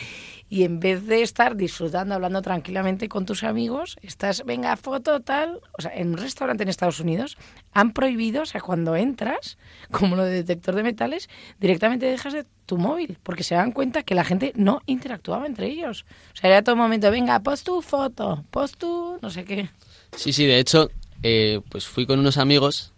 [0.51, 5.61] y en vez de estar disfrutando, hablando tranquilamente con tus amigos, estás, venga, foto, tal.
[5.79, 7.37] O sea, en un restaurante en Estados Unidos
[7.73, 9.59] han prohibido, o sea, cuando entras,
[9.91, 11.29] como lo de detector de metales,
[11.61, 15.67] directamente dejas de tu móvil, porque se dan cuenta que la gente no interactuaba entre
[15.67, 16.07] ellos.
[16.33, 19.71] O sea, era todo momento, venga, post tu foto, post tu no sé qué.
[20.17, 20.91] Sí, sí, de hecho,
[21.23, 22.93] eh, pues fui con unos amigos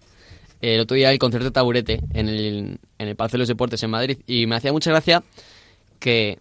[0.61, 3.83] eh, el otro día al concierto Taburete en el, en el Palacio de los Deportes
[3.83, 5.23] en Madrid y me hacía mucha gracia
[5.99, 6.39] que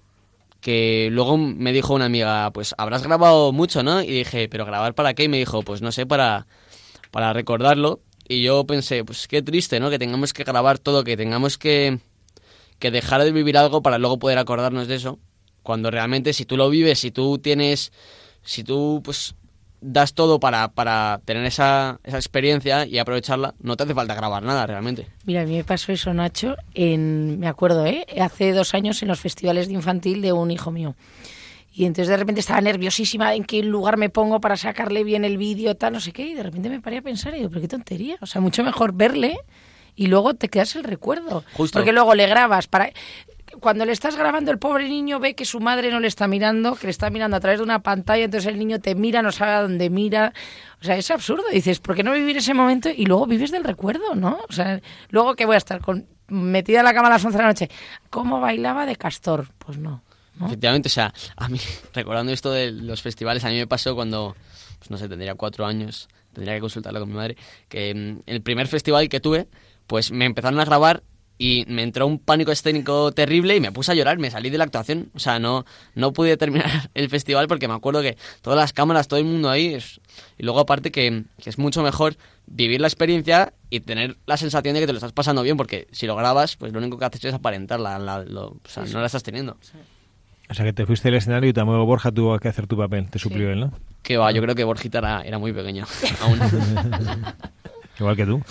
[0.61, 4.01] que luego me dijo una amiga, pues habrás grabado mucho, ¿no?
[4.01, 5.23] Y dije, ¿pero grabar para qué?
[5.23, 6.47] Y me dijo, pues no sé, para,
[7.11, 8.01] para recordarlo.
[8.27, 9.89] Y yo pensé, pues qué triste, ¿no?
[9.89, 11.99] Que tengamos que grabar todo, que tengamos que,
[12.77, 15.19] que dejar de vivir algo para luego poder acordarnos de eso.
[15.63, 17.91] Cuando realmente si tú lo vives, si tú tienes,
[18.43, 19.35] si tú pues
[19.81, 24.43] das todo para, para tener esa, esa experiencia y aprovecharla, no te hace falta grabar
[24.43, 25.07] nada realmente.
[25.25, 28.05] Mira, a mí me pasó eso, Nacho, en, me acuerdo, ¿eh?
[28.21, 30.95] hace dos años en los festivales de infantil de un hijo mío.
[31.71, 35.37] Y entonces de repente estaba nerviosísima en qué lugar me pongo para sacarle bien el
[35.37, 36.27] vídeo, tal, no sé qué.
[36.27, 38.17] Y de repente me paré a pensar y digo, pero qué tontería.
[38.21, 39.37] O sea, mucho mejor verle
[39.95, 41.43] y luego te quedas el recuerdo.
[41.53, 41.79] Justo.
[41.79, 42.91] Porque luego le grabas para
[43.59, 46.75] cuando le estás grabando, el pobre niño ve que su madre no le está mirando,
[46.75, 49.31] que le está mirando a través de una pantalla, entonces el niño te mira, no
[49.31, 50.33] sabe a dónde mira.
[50.81, 51.43] O sea, es absurdo.
[51.51, 54.39] Dices, ¿por qué no vivir ese momento y luego vives del recuerdo, no?
[54.47, 57.37] O sea, luego que voy a estar con, metida en la cama a las 11
[57.37, 57.69] de la noche.
[58.09, 59.47] ¿Cómo bailaba de castor?
[59.57, 60.03] Pues no.
[60.35, 60.47] ¿no?
[60.47, 61.59] Efectivamente, o sea, a mí,
[61.93, 64.35] recordando esto de los festivales, a mí me pasó cuando,
[64.77, 67.35] pues no sé, tendría cuatro años, tendría que consultarlo con mi madre,
[67.67, 69.47] que mm, el primer festival que tuve,
[69.87, 71.03] pues me empezaron a grabar
[71.41, 74.57] y me entró un pánico escénico terrible y me puse a llorar, me salí de
[74.57, 75.09] la actuación.
[75.15, 75.65] O sea, no,
[75.95, 79.49] no pude terminar el festival porque me acuerdo que todas las cámaras, todo el mundo
[79.49, 79.73] ahí.
[79.73, 80.01] Es...
[80.37, 84.73] Y luego aparte que, que, es mucho mejor vivir la experiencia y tener la sensación
[84.73, 87.05] de que te lo estás pasando bien porque si lo grabas, pues lo único que
[87.05, 89.55] haces es aparentar, la, lo, o sea, sí, no la estás teniendo.
[89.61, 89.77] Sí.
[90.49, 93.09] O sea, que te fuiste del escenario y también Borja tuvo que hacer tu papel,
[93.09, 93.53] te suplió sí.
[93.53, 93.71] él, ¿no?
[94.03, 95.85] Que va, yo creo que Borjita era, era muy pequeño
[96.21, 96.39] aún.
[97.99, 98.41] Igual que tú.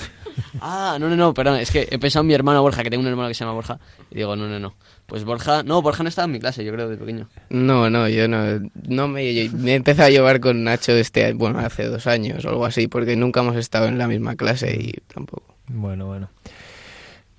[0.61, 3.03] Ah, no, no, no, perdón, es que he pensado en mi hermano Borja, que tengo
[3.03, 3.78] un hermano que se llama Borja,
[4.11, 4.74] y digo, no, no, no.
[5.07, 7.28] Pues Borja, no, Borja no estaba en mi clase, yo creo, de pequeño.
[7.51, 11.59] No, no, yo no, no me, me he empezado a llevar con Nacho este, bueno,
[11.61, 14.93] hace dos años o algo así, porque nunca hemos estado en la misma clase y
[15.12, 15.55] tampoco.
[15.68, 16.28] Bueno, bueno.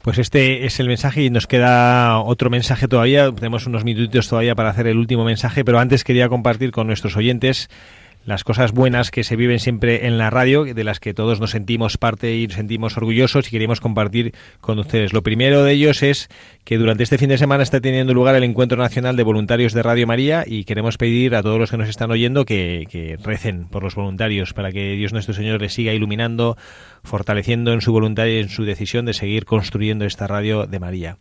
[0.02, 3.30] Pues este es el mensaje y nos queda otro mensaje todavía.
[3.32, 7.18] Tenemos unos minutitos todavía para hacer el último mensaje, pero antes quería compartir con nuestros
[7.18, 7.70] oyentes
[8.26, 11.52] las cosas buenas que se viven siempre en la radio, de las que todos nos
[11.52, 15.14] sentimos parte y nos sentimos orgullosos y queremos compartir con ustedes.
[15.14, 16.30] Lo primero de ellos es
[16.64, 19.84] que durante este fin de semana está teniendo lugar el Encuentro Nacional de Voluntarios de
[19.84, 23.68] Radio María y queremos pedir a todos los que nos están oyendo que, que recen
[23.68, 26.58] por los voluntarios para que Dios nuestro Señor les siga iluminando,
[27.04, 31.18] fortaleciendo en su voluntad y en su decisión de seguir construyendo esta radio de María.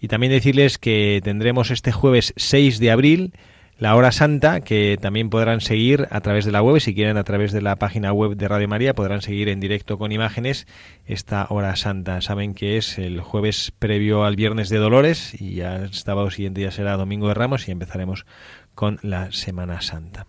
[0.00, 3.32] Y también decirles que tendremos este jueves 6 de abril
[3.80, 7.24] la hora santa, que también podrán seguir a través de la web, si quieren a
[7.24, 10.66] través de la página web de Radio María, podrán seguir en directo con imágenes
[11.06, 12.20] esta hora santa.
[12.20, 16.60] Saben que es el jueves previo al viernes de Dolores y ya el sábado siguiente
[16.60, 18.26] ya será Domingo de Ramos y empezaremos
[18.74, 20.26] con la Semana Santa.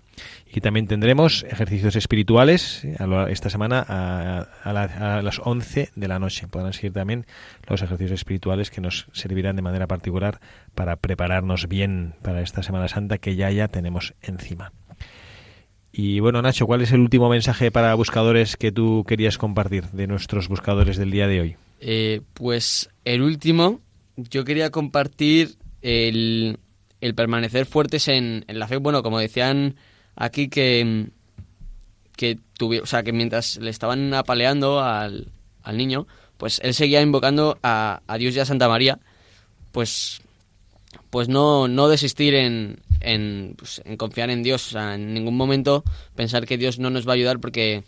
[0.54, 2.86] Y también tendremos ejercicios espirituales
[3.30, 6.48] esta semana a, las 11 de la noche.
[6.48, 7.26] Podrán seguir también
[7.68, 10.42] los ejercicios espirituales que nos servirán de manera particular
[10.76, 14.74] para prepararnos bien para esta Semana Santa que ya ya tenemos encima.
[15.94, 20.08] Y bueno, Nacho, ¿cuál es el último mensaje para buscadores que tú querías compartir de
[20.08, 21.56] nuestros buscadores del día de hoy?
[21.80, 23.80] Eh, pues el último,
[24.18, 26.60] yo quería compartir el,
[27.00, 28.78] el permanecer fuertes en, en la fe.
[28.78, 29.76] Bueno, como decían
[30.16, 31.10] aquí que,
[32.16, 32.38] que,
[32.82, 35.32] o sea, que mientras le estaban apaleando al,
[35.64, 36.08] al niño,
[36.38, 39.00] pues él seguía invocando a, a, Dios y a Santa María,
[39.72, 40.22] pues,
[41.10, 45.38] pues no, no desistir en, en, pues, en, confiar en Dios, o sea, en ningún
[45.38, 45.84] momento
[46.16, 47.84] pensar que Dios no nos va a ayudar porque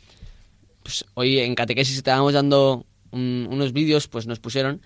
[0.84, 4.82] pues, hoy en catequesis estábamos dando unos vídeos, pues nos pusieron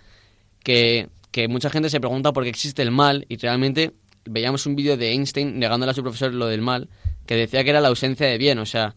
[0.61, 3.93] que, que mucha gente se pregunta por qué existe el mal y realmente
[4.25, 6.89] veíamos un vídeo de Einstein negándole a su profesor lo del mal
[7.27, 8.95] que decía que era la ausencia de bien, o sea,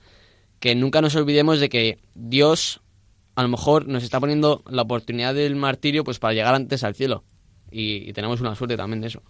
[0.60, 2.80] que nunca nos olvidemos de que Dios
[3.34, 6.94] a lo mejor nos está poniendo la oportunidad del martirio pues para llegar antes al
[6.94, 7.24] cielo
[7.70, 9.22] y, tenemos una suerte también de eso.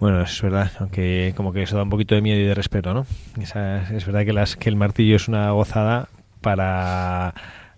[0.00, 2.92] Bueno, es verdad, aunque como que eso da un poquito de miedo y de respeto,
[2.92, 3.06] ¿no?
[3.40, 6.08] es verdad que, las, que el martillo es una gozada
[6.40, 7.32] para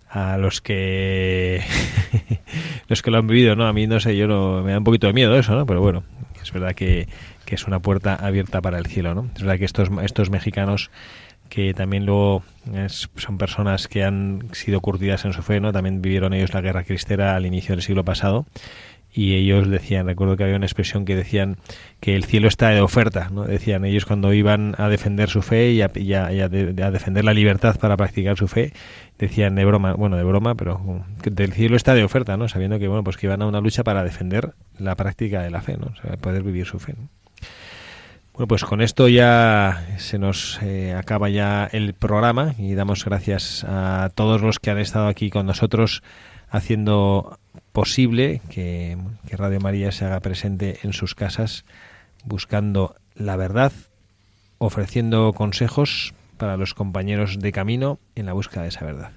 [0.08, 1.62] a los que
[2.88, 3.66] los que lo han vivido, ¿no?
[3.66, 5.66] A mí no sé, yo no me da un poquito de miedo eso, ¿no?
[5.66, 6.04] Pero bueno,
[6.42, 7.06] es verdad que
[7.46, 9.30] que es una puerta abierta para el cielo, ¿no?
[9.34, 10.90] Es verdad que estos, estos mexicanos
[11.48, 12.42] que también luego
[13.14, 15.72] son personas que han sido curtidas en su fe, ¿no?
[15.72, 18.46] También vivieron ellos la guerra cristera al inicio del siglo pasado
[19.16, 21.56] y ellos decían, recuerdo que había una expresión que decían
[22.00, 23.44] que el cielo está de oferta, ¿no?
[23.44, 28.36] Decían ellos cuando iban a defender su fe y a, defender la libertad para practicar
[28.36, 28.74] su fe,
[29.18, 32.48] decían de broma, bueno, de broma, pero que del cielo está de oferta, ¿no?
[32.48, 35.62] Sabiendo que, bueno, pues que iban a una lucha para defender la práctica de la
[35.62, 35.92] fe, ¿no?
[36.12, 37.08] O poder vivir su fe, ¿no?
[38.36, 43.64] Bueno, pues con esto ya se nos eh, acaba ya el programa y damos gracias
[43.66, 46.02] a todos los que han estado aquí con nosotros
[46.50, 47.38] haciendo
[47.72, 51.64] posible que, que Radio María se haga presente en sus casas
[52.26, 53.72] buscando la verdad,
[54.58, 59.12] ofreciendo consejos para los compañeros de camino en la búsqueda de esa verdad.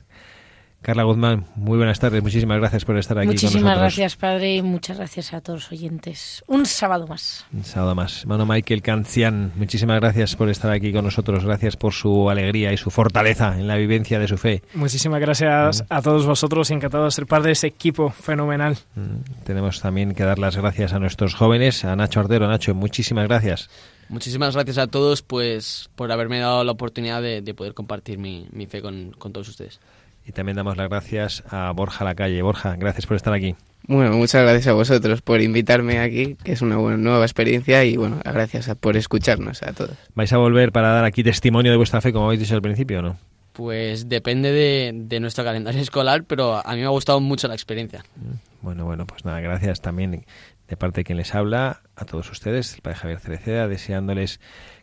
[0.82, 2.24] Carla Guzmán, muy buenas tardes.
[2.24, 3.82] Muchísimas gracias por estar aquí Muchísimas con nosotros.
[3.82, 6.42] gracias, padre, y muchas gracias a todos los oyentes.
[6.48, 7.46] Un sábado más.
[7.52, 8.22] Un sábado más.
[8.22, 11.44] Hermano Michael Cancian, muchísimas gracias por estar aquí con nosotros.
[11.44, 14.64] Gracias por su alegría y su fortaleza en la vivencia de su fe.
[14.74, 16.72] Muchísimas gracias a todos vosotros.
[16.72, 18.78] Encantado de ser parte de ese equipo fenomenal.
[18.96, 22.48] Mm, tenemos también que dar las gracias a nuestros jóvenes, a Nacho Ardero.
[22.48, 23.70] Nacho, muchísimas gracias.
[24.08, 28.82] Muchísimas gracias a todos pues por haberme dado la oportunidad de, poder compartir mi, fe
[28.82, 29.82] con todos ustedes.
[30.30, 32.44] Y también damos las gracias a Borja Lacalle.
[32.44, 33.56] Borja, gracias por estar aquí.
[33.88, 37.98] Bueno, muchas gracias a vosotros por invitarme aquí, que es una buena, nueva experiencia y
[37.98, 39.98] bueno, gracias por escucharnos a todos.
[40.14, 43.00] ¿Vais a volver para dar aquí testimonio de vuestra fe, como habéis dicho al principio
[43.00, 43.18] o no?
[43.54, 47.56] Pues depende de, de, nuestro calendario escolar, pero a mí me ha gustado mucho la
[47.56, 48.06] experiencia.
[48.16, 50.26] Mm, bueno, bueno, pues nada, gracias también
[50.68, 54.40] de parte de quien les habla, a todos ustedes, el Padre Javier Cereceda, deseándoles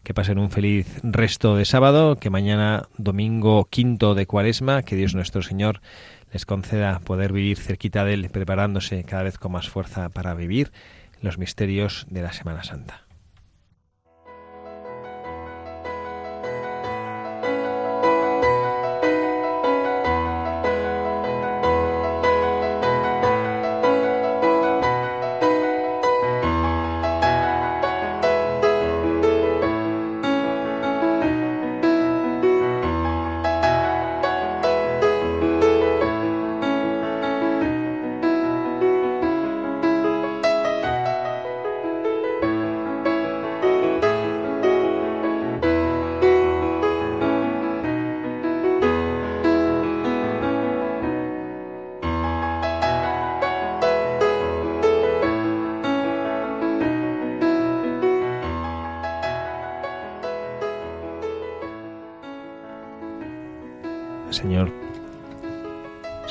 [0.07, 5.17] que pasen un feliz resto de sábado, que mañana, domingo quinto de cuaresma, que Dios
[5.17, 5.81] nuestro Señor
[6.33, 10.71] les conceda poder vivir cerquita de Él, preparándose cada vez con más fuerza para vivir
[11.23, 13.06] los misterios de la Semana Santa.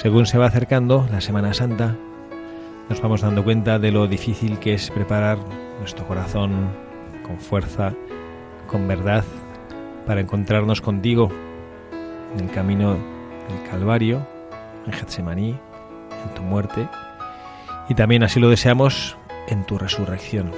[0.06, 1.96] Según se va acercando la Semana Santa,
[2.90, 5.40] nos vamos dando cuenta de lo difícil que es preparar
[5.80, 6.70] nuestro corazón
[7.24, 7.92] con fuerza,
[8.68, 9.24] con verdad,
[10.06, 11.32] para encontrarnos contigo
[12.36, 14.28] en el camino del Calvario,
[14.86, 15.50] en Getsemaní,
[16.24, 16.88] en tu muerte,
[17.90, 20.52] y también así lo deseamos en tu resurrección.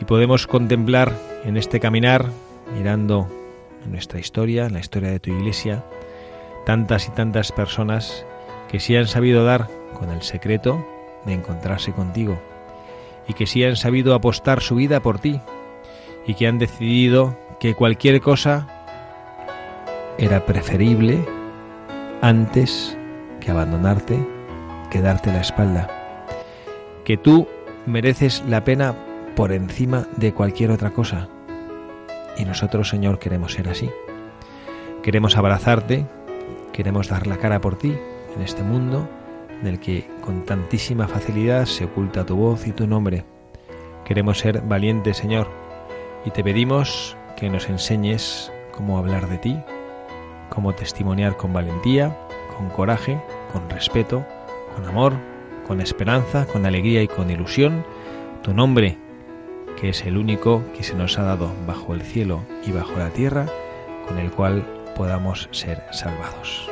[0.00, 1.12] Y podemos contemplar
[1.44, 2.26] en este caminar,
[2.76, 3.28] mirando
[3.86, 5.84] nuestra historia, la historia de tu iglesia,
[6.64, 8.26] tantas y tantas personas
[8.68, 10.84] que sí han sabido dar con el secreto
[11.24, 12.40] de encontrarse contigo
[13.28, 15.40] y que sí han sabido apostar su vida por ti
[16.26, 18.66] y que han decidido que cualquier cosa
[20.18, 21.24] era preferible
[22.20, 22.96] antes
[23.40, 24.24] que abandonarte,
[24.90, 25.88] que darte la espalda.
[27.04, 27.48] Que tú
[27.86, 28.94] mereces la pena
[29.34, 31.28] por encima de cualquier otra cosa.
[32.36, 33.90] Y nosotros, Señor, queremos ser así.
[35.02, 36.06] Queremos abrazarte,
[36.72, 37.94] queremos dar la cara por ti
[38.34, 39.08] en este mundo
[39.60, 43.24] en el que con tantísima facilidad se oculta tu voz y tu nombre.
[44.04, 45.48] Queremos ser valientes, Señor,
[46.24, 49.58] y te pedimos que nos enseñes cómo hablar de ti,
[50.50, 52.16] cómo testimoniar con valentía,
[52.56, 54.24] con coraje, con respeto,
[54.74, 55.14] con amor,
[55.66, 57.84] con esperanza, con alegría y con ilusión,
[58.42, 58.98] tu nombre,
[59.80, 63.10] que es el único que se nos ha dado bajo el cielo y bajo la
[63.10, 63.46] tierra,
[64.08, 64.64] con el cual
[64.94, 66.71] podamos ser salvados.